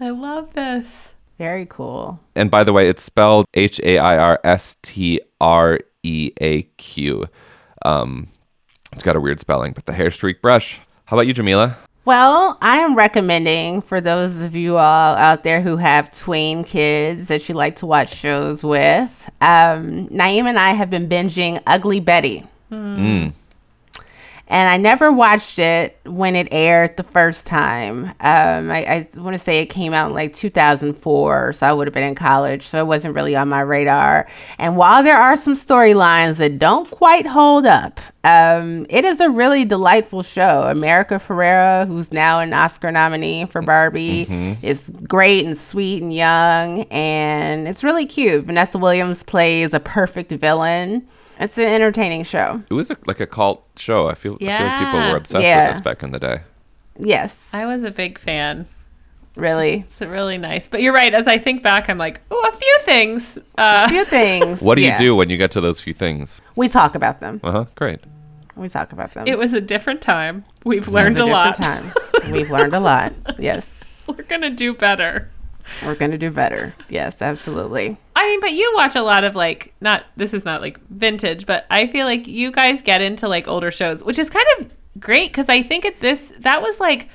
I 0.00 0.10
love 0.10 0.54
this. 0.54 1.12
Very 1.38 1.66
cool. 1.66 2.20
And 2.34 2.50
by 2.50 2.64
the 2.64 2.72
way, 2.72 2.88
it's 2.88 3.02
spelled 3.02 3.46
H 3.54 3.80
A 3.82 3.98
I 3.98 4.16
R 4.18 4.40
S 4.44 4.76
T 4.82 5.20
R 5.40 5.80
E 6.02 6.30
A 6.40 6.62
Q. 6.62 7.26
Um, 7.84 8.28
it's 8.92 9.02
got 9.02 9.16
a 9.16 9.20
weird 9.20 9.40
spelling, 9.40 9.72
but 9.72 9.86
the 9.86 9.92
Hairstreaq 9.92 10.40
brush. 10.40 10.80
How 11.14 11.20
about 11.20 11.28
you, 11.28 11.34
Jamilah? 11.34 11.76
Well, 12.04 12.58
I 12.60 12.78
am 12.78 12.96
recommending 12.96 13.82
for 13.82 14.00
those 14.00 14.40
of 14.42 14.56
you 14.56 14.78
all 14.78 15.14
out 15.14 15.44
there 15.44 15.60
who 15.60 15.76
have 15.76 16.10
tween 16.10 16.64
kids 16.64 17.28
that 17.28 17.48
you 17.48 17.54
like 17.54 17.76
to 17.76 17.86
watch 17.86 18.16
shows 18.16 18.64
with. 18.64 19.30
Um, 19.40 20.08
Naima 20.08 20.48
and 20.48 20.58
I 20.58 20.70
have 20.70 20.90
been 20.90 21.08
binging 21.08 21.62
Ugly 21.68 22.00
Betty. 22.00 22.42
And 24.46 24.68
I 24.68 24.76
never 24.76 25.10
watched 25.10 25.58
it 25.58 25.98
when 26.04 26.36
it 26.36 26.48
aired 26.50 26.98
the 26.98 27.02
first 27.02 27.46
time. 27.46 28.04
Um, 28.20 28.70
I, 28.70 28.84
I 28.86 29.08
want 29.16 29.32
to 29.32 29.38
say 29.38 29.60
it 29.60 29.66
came 29.66 29.94
out 29.94 30.08
in 30.08 30.14
like 30.14 30.34
2004, 30.34 31.52
so 31.54 31.66
I 31.66 31.72
would 31.72 31.86
have 31.86 31.94
been 31.94 32.04
in 32.04 32.14
college, 32.14 32.66
so 32.66 32.78
it 32.78 32.86
wasn't 32.86 33.14
really 33.14 33.34
on 33.34 33.48
my 33.48 33.60
radar. 33.60 34.28
And 34.58 34.76
while 34.76 35.02
there 35.02 35.16
are 35.16 35.36
some 35.36 35.54
storylines 35.54 36.36
that 36.38 36.58
don't 36.58 36.90
quite 36.90 37.24
hold 37.26 37.64
up, 37.64 38.00
um, 38.22 38.84
it 38.90 39.06
is 39.06 39.20
a 39.20 39.30
really 39.30 39.64
delightful 39.64 40.22
show. 40.22 40.64
America 40.68 41.14
Ferrera, 41.14 41.86
who's 41.86 42.12
now 42.12 42.40
an 42.40 42.52
Oscar 42.52 42.92
nominee 42.92 43.46
for 43.46 43.62
Barbie, 43.62 44.26
is 44.62 44.90
great 45.08 45.46
and 45.46 45.56
sweet 45.56 46.02
and 46.02 46.12
young, 46.12 46.82
and 46.90 47.66
it's 47.66 47.82
really 47.82 48.04
cute. 48.06 48.44
Vanessa 48.44 48.76
Williams 48.78 49.22
plays 49.22 49.72
a 49.72 49.80
perfect 49.80 50.32
villain. 50.32 51.06
It's 51.40 51.58
an 51.58 51.64
entertaining 51.66 52.24
show. 52.24 52.62
It 52.70 52.74
was 52.74 52.90
a, 52.90 52.96
like 53.06 53.20
a 53.20 53.26
cult 53.26 53.64
show. 53.76 54.08
I 54.08 54.14
feel, 54.14 54.34
I 54.34 54.38
feel 54.38 54.48
like 54.48 54.78
people 54.84 55.00
were 55.10 55.16
obsessed 55.16 55.44
Yeah. 55.44 55.66
with 55.66 55.76
this 55.76 55.80
back 55.80 56.02
in 56.02 56.10
the 56.12 56.18
day. 56.20 56.42
Yes, 56.98 57.52
I 57.52 57.66
was 57.66 57.82
a 57.82 57.90
big 57.90 58.18
fan. 58.18 58.66
really. 59.36 59.80
It's 59.88 60.00
really 60.00 60.38
nice. 60.38 60.68
But 60.68 60.80
you're 60.80 60.92
right. 60.94 61.12
As 61.12 61.26
I 61.26 61.38
think 61.38 61.62
back, 61.62 61.90
I'm 61.90 61.98
like, 61.98 62.20
oh, 62.30 62.50
a 62.52 62.56
few 62.56 62.78
things. 62.82 63.36
Uh, 63.58 63.86
A 63.86 63.88
few 63.88 64.04
things. 64.04 64.62
What 64.66 64.76
do 64.76 64.82
yeah. 64.82 64.92
you 64.92 64.98
do 64.98 65.16
when 65.16 65.28
you 65.28 65.36
get 65.36 65.50
to 65.52 65.60
those 65.60 65.80
few 65.80 65.92
things? 65.94 66.40
We 66.54 66.68
talk 66.68 66.94
about 66.94 67.18
them. 67.20 67.40
Uh 67.42 67.50
huh. 67.50 67.64
Great. 67.74 67.98
We 68.54 68.68
talk 68.68 68.92
about 68.92 69.12
them. 69.14 69.26
it 69.26 69.36
was 69.36 69.52
a 69.52 69.60
different 69.60 70.00
time. 70.00 70.44
We've 70.64 70.82
It 70.82 70.86
was 70.86 70.94
learned 70.94 71.18
a, 71.18 71.26
lot. 71.26 71.56
different 71.56 71.92
Time. 72.22 72.32
We've 72.32 72.50
learned 72.52 72.74
a 72.74 72.80
lot. 72.80 73.12
Yes, 73.38 73.82
We're 74.06 74.22
gonna 74.22 74.50
do 74.50 74.72
better. 74.72 75.28
We're 75.84 75.94
gonna 75.94 76.18
do 76.18 76.30
better. 76.30 76.74
Yes, 76.88 77.22
absolutely. 77.22 77.96
I 78.16 78.26
mean, 78.26 78.40
but 78.40 78.52
you 78.52 78.72
watch 78.74 78.94
a 78.94 79.02
lot 79.02 79.24
of 79.24 79.34
like 79.34 79.74
not 79.80 80.04
this 80.16 80.34
is 80.34 80.44
not 80.44 80.60
like 80.60 80.78
vintage, 80.88 81.46
but 81.46 81.66
I 81.70 81.86
feel 81.86 82.06
like 82.06 82.26
you 82.26 82.50
guys 82.50 82.82
get 82.82 83.00
into 83.00 83.28
like 83.28 83.48
older 83.48 83.70
shows, 83.70 84.04
which 84.04 84.18
is 84.18 84.30
kind 84.30 84.46
of 84.58 84.70
great 85.00 85.30
because 85.30 85.48
I 85.48 85.62
think 85.62 85.84
at 85.84 86.00
this 86.00 86.32
that 86.40 86.62
was 86.62 86.80
like 86.80 87.08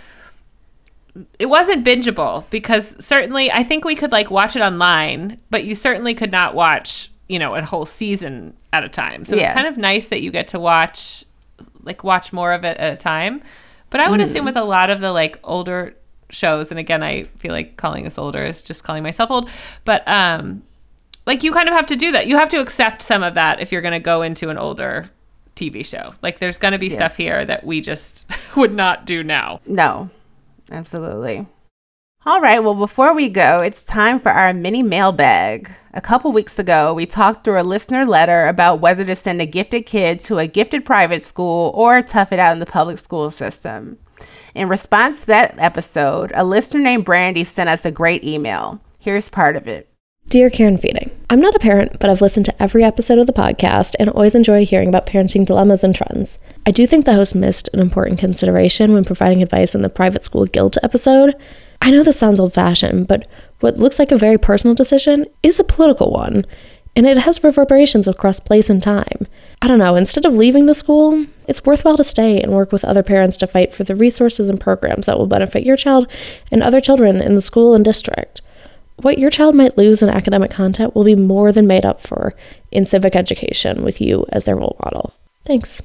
it 1.37 1.47
wasn't 1.47 1.85
bingeable 1.85 2.45
because 2.49 2.95
certainly 3.03 3.51
I 3.51 3.63
think 3.63 3.85
we 3.85 3.95
could 3.95 4.11
like 4.11 4.31
watch 4.31 4.55
it 4.55 4.61
online, 4.61 5.39
but 5.49 5.63
you 5.63 5.75
certainly 5.75 6.13
could 6.13 6.31
not 6.31 6.55
watch 6.55 7.11
you 7.27 7.39
know 7.39 7.55
a 7.55 7.61
whole 7.61 7.85
season 7.85 8.55
at 8.73 8.83
a 8.83 8.89
time. 8.89 9.25
So 9.25 9.35
Yeah. 9.35 9.47
it's 9.47 9.55
kind 9.55 9.67
of 9.67 9.77
nice 9.77 10.07
that 10.07 10.21
you 10.21 10.31
get 10.31 10.49
to 10.49 10.59
watch 10.59 11.25
like 11.83 12.03
watch 12.03 12.33
more 12.33 12.51
of 12.51 12.63
it 12.63 12.77
at 12.77 12.93
a 12.93 12.97
time. 12.97 13.41
But 13.89 14.01
I 14.01 14.09
would 14.09 14.19
mm. 14.19 14.23
assume 14.23 14.45
with 14.45 14.57
a 14.57 14.63
lot 14.63 14.89
of 14.89 14.99
the 14.99 15.11
like 15.11 15.39
older 15.43 15.95
shows, 16.29 16.71
and 16.71 16.79
again, 16.79 17.03
I 17.03 17.23
feel 17.39 17.51
like 17.51 17.77
calling 17.77 18.05
us 18.05 18.17
older 18.17 18.43
is 18.43 18.63
just 18.63 18.83
calling 18.83 19.03
myself 19.03 19.31
old. 19.31 19.49
But 19.85 20.07
um, 20.07 20.63
like 21.25 21.43
you 21.43 21.51
kind 21.51 21.69
of 21.69 21.75
have 21.75 21.87
to 21.87 21.95
do 21.95 22.11
that. 22.11 22.27
You 22.27 22.37
have 22.37 22.49
to 22.49 22.59
accept 22.59 23.01
some 23.01 23.23
of 23.23 23.35
that 23.35 23.59
if 23.59 23.71
you're 23.71 23.81
going 23.81 23.93
to 23.93 23.99
go 23.99 24.21
into 24.21 24.49
an 24.49 24.57
older 24.57 25.09
TV 25.55 25.85
show. 25.85 26.13
Like 26.21 26.39
there's 26.39 26.57
going 26.57 26.71
to 26.71 26.79
be 26.79 26.89
stuff 26.89 27.17
here 27.17 27.45
that 27.45 27.63
we 27.65 27.81
just 27.81 28.25
would 28.55 28.73
not 28.73 29.05
do 29.05 29.23
now. 29.23 29.61
No, 29.67 30.09
absolutely. 30.71 31.45
All 32.25 32.41
right, 32.41 32.59
well, 32.59 32.75
before 32.75 33.13
we 33.13 33.29
go, 33.29 33.61
it's 33.61 33.85
time 33.85 34.19
for 34.19 34.29
our 34.29 34.53
mini 34.53 34.83
mailbag. 34.83 35.71
A 35.93 36.01
couple 36.01 36.33
weeks 36.33 36.59
ago, 36.59 36.93
we 36.93 37.05
talked 37.05 37.45
through 37.45 37.61
a 37.61 37.63
listener 37.63 38.05
letter 38.05 38.47
about 38.47 38.81
whether 38.81 39.05
to 39.05 39.15
send 39.15 39.41
a 39.41 39.45
gifted 39.45 39.85
kid 39.85 40.19
to 40.21 40.37
a 40.37 40.45
gifted 40.45 40.83
private 40.83 41.21
school 41.21 41.71
or 41.73 42.01
tough 42.01 42.33
it 42.33 42.39
out 42.39 42.51
in 42.51 42.59
the 42.59 42.65
public 42.65 42.97
school 42.97 43.31
system. 43.31 43.97
In 44.55 44.67
response 44.67 45.21
to 45.21 45.27
that 45.27 45.59
episode, 45.59 46.31
a 46.33 46.43
listener 46.43 46.79
named 46.79 47.05
Brandy 47.05 47.43
sent 47.43 47.69
us 47.69 47.85
a 47.85 47.91
great 47.91 48.23
email. 48.23 48.79
Here's 48.99 49.29
part 49.29 49.55
of 49.55 49.67
it. 49.67 49.87
Dear 50.27 50.49
Care 50.49 50.67
and 50.67 50.79
Feeding, 50.79 51.09
I'm 51.29 51.39
not 51.39 51.55
a 51.55 51.59
parent, 51.59 51.99
but 51.99 52.09
I've 52.09 52.21
listened 52.21 52.45
to 52.45 52.61
every 52.61 52.83
episode 52.83 53.17
of 53.17 53.25
the 53.25 53.33
podcast 53.33 53.95
and 53.99 54.09
always 54.09 54.35
enjoy 54.35 54.65
hearing 54.65 54.87
about 54.87 55.07
parenting 55.07 55.45
dilemmas 55.45 55.83
and 55.83 55.95
trends. 55.95 56.37
I 56.67 56.71
do 56.71 56.85
think 56.85 57.05
the 57.05 57.13
host 57.13 57.35
missed 57.35 57.69
an 57.73 57.79
important 57.79 58.19
consideration 58.19 58.93
when 58.93 59.05
providing 59.05 59.41
advice 59.41 59.73
in 59.73 59.81
the 59.81 59.89
private 59.89 60.23
school 60.23 60.45
guilt 60.45 60.77
episode. 60.83 61.35
I 61.81 61.89
know 61.89 62.03
this 62.03 62.19
sounds 62.19 62.39
old 62.39 62.53
fashioned, 62.53 63.07
but 63.07 63.27
what 63.59 63.77
looks 63.77 63.97
like 63.97 64.11
a 64.11 64.17
very 64.17 64.37
personal 64.37 64.75
decision 64.75 65.25
is 65.41 65.59
a 65.59 65.63
political 65.63 66.11
one, 66.11 66.45
and 66.99 67.07
it 67.07 67.19
has 67.19 67.45
reverberations 67.45 68.09
across 68.09 68.41
place 68.41 68.69
and 68.69 68.83
time. 68.83 69.25
I 69.61 69.67
don't 69.67 69.79
know, 69.79 69.95
instead 69.95 70.25
of 70.25 70.33
leaving 70.33 70.65
the 70.65 70.73
school, 70.73 71.25
it's 71.47 71.63
worthwhile 71.63 71.95
to 71.95 72.03
stay 72.03 72.41
and 72.41 72.51
work 72.51 72.73
with 72.73 72.83
other 72.83 73.03
parents 73.03 73.37
to 73.37 73.47
fight 73.47 73.71
for 73.71 73.85
the 73.85 73.95
resources 73.95 74.49
and 74.49 74.59
programs 74.59 75.05
that 75.05 75.17
will 75.17 75.25
benefit 75.25 75.65
your 75.65 75.77
child 75.77 76.11
and 76.51 76.61
other 76.61 76.81
children 76.81 77.21
in 77.21 77.35
the 77.35 77.41
school 77.41 77.73
and 77.73 77.85
district. 77.85 78.41
What 78.97 79.17
your 79.17 79.29
child 79.29 79.55
might 79.55 79.77
lose 79.77 80.01
in 80.01 80.09
academic 80.09 80.51
content 80.51 80.93
will 80.93 81.05
be 81.05 81.15
more 81.15 81.53
than 81.53 81.67
made 81.67 81.85
up 81.85 82.01
for 82.01 82.33
in 82.69 82.85
civic 82.85 83.15
education 83.15 83.85
with 83.85 84.01
you 84.01 84.25
as 84.33 84.43
their 84.43 84.57
role 84.57 84.75
model. 84.83 85.13
Thanks. 85.45 85.81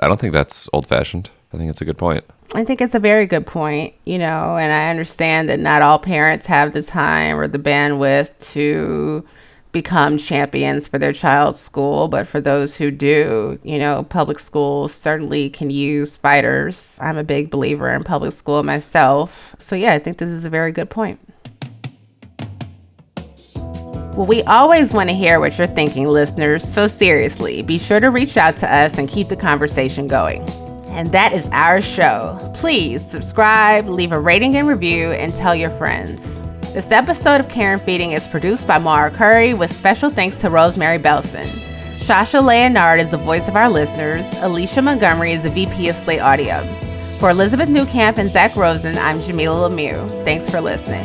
I 0.00 0.06
don't 0.06 0.20
think 0.20 0.32
that's 0.32 0.68
old 0.72 0.86
fashioned. 0.86 1.30
I 1.52 1.56
think 1.56 1.68
it's 1.68 1.80
a 1.80 1.84
good 1.84 1.98
point. 1.98 2.22
I 2.54 2.62
think 2.62 2.80
it's 2.80 2.94
a 2.94 3.00
very 3.00 3.26
good 3.26 3.44
point, 3.44 3.94
you 4.04 4.18
know, 4.18 4.56
and 4.56 4.72
I 4.72 4.88
understand 4.88 5.48
that 5.48 5.58
not 5.58 5.82
all 5.82 5.98
parents 5.98 6.46
have 6.46 6.74
the 6.74 6.82
time 6.82 7.40
or 7.40 7.48
the 7.48 7.58
bandwidth 7.58 8.52
to 8.52 9.26
become 9.72 10.18
champions 10.18 10.88
for 10.88 10.98
their 10.98 11.12
child's 11.12 11.60
school, 11.60 12.08
but 12.08 12.26
for 12.26 12.40
those 12.40 12.76
who 12.76 12.90
do, 12.90 13.58
you 13.62 13.78
know, 13.78 14.02
public 14.04 14.38
schools 14.38 14.94
certainly 14.94 15.50
can 15.50 15.70
use 15.70 16.16
fighters. 16.16 16.98
I'm 17.00 17.18
a 17.18 17.24
big 17.24 17.50
believer 17.50 17.92
in 17.92 18.04
public 18.04 18.32
school 18.32 18.62
myself. 18.62 19.54
So, 19.58 19.76
yeah, 19.76 19.92
I 19.92 19.98
think 19.98 20.18
this 20.18 20.28
is 20.28 20.44
a 20.44 20.50
very 20.50 20.72
good 20.72 20.90
point. 20.90 21.20
Well, 24.18 24.26
we 24.26 24.42
always 24.44 24.92
want 24.92 25.10
to 25.10 25.14
hear 25.14 25.38
what 25.38 25.56
you're 25.58 25.66
thinking, 25.68 26.06
listeners. 26.06 26.64
So, 26.64 26.88
seriously, 26.88 27.62
be 27.62 27.78
sure 27.78 28.00
to 28.00 28.10
reach 28.10 28.36
out 28.36 28.56
to 28.58 28.74
us 28.74 28.98
and 28.98 29.08
keep 29.08 29.28
the 29.28 29.36
conversation 29.36 30.06
going. 30.06 30.42
And 30.88 31.12
that 31.12 31.32
is 31.32 31.48
our 31.52 31.80
show. 31.80 32.36
Please 32.56 33.08
subscribe, 33.08 33.86
leave 33.88 34.10
a 34.10 34.18
rating 34.18 34.56
and 34.56 34.66
review, 34.66 35.12
and 35.12 35.32
tell 35.32 35.54
your 35.54 35.70
friends. 35.70 36.40
This 36.72 36.92
episode 36.92 37.40
of 37.40 37.48
Care 37.48 37.72
and 37.72 37.82
Feeding 37.82 38.12
is 38.12 38.28
produced 38.28 38.66
by 38.68 38.78
Maura 38.78 39.10
Currie 39.10 39.54
with 39.54 39.72
special 39.72 40.10
thanks 40.10 40.38
to 40.40 40.50
Rosemary 40.50 40.98
Belson. 40.98 41.46
Shasha 41.96 42.44
Leonard 42.44 43.00
is 43.00 43.10
the 43.10 43.16
voice 43.16 43.48
of 43.48 43.56
our 43.56 43.68
listeners. 43.68 44.26
Alicia 44.36 44.82
Montgomery 44.82 45.32
is 45.32 45.42
the 45.42 45.50
VP 45.50 45.88
of 45.88 45.96
Slate 45.96 46.20
Audio. 46.20 46.62
For 47.18 47.30
Elizabeth 47.30 47.68
Newcamp 47.68 48.18
and 48.18 48.30
Zak 48.30 48.54
Rosen, 48.54 48.96
I'm 48.98 49.18
Jamilah 49.18 49.70
Lemieux. 49.70 50.24
Thanks 50.24 50.48
for 50.48 50.60
listening. 50.60 51.04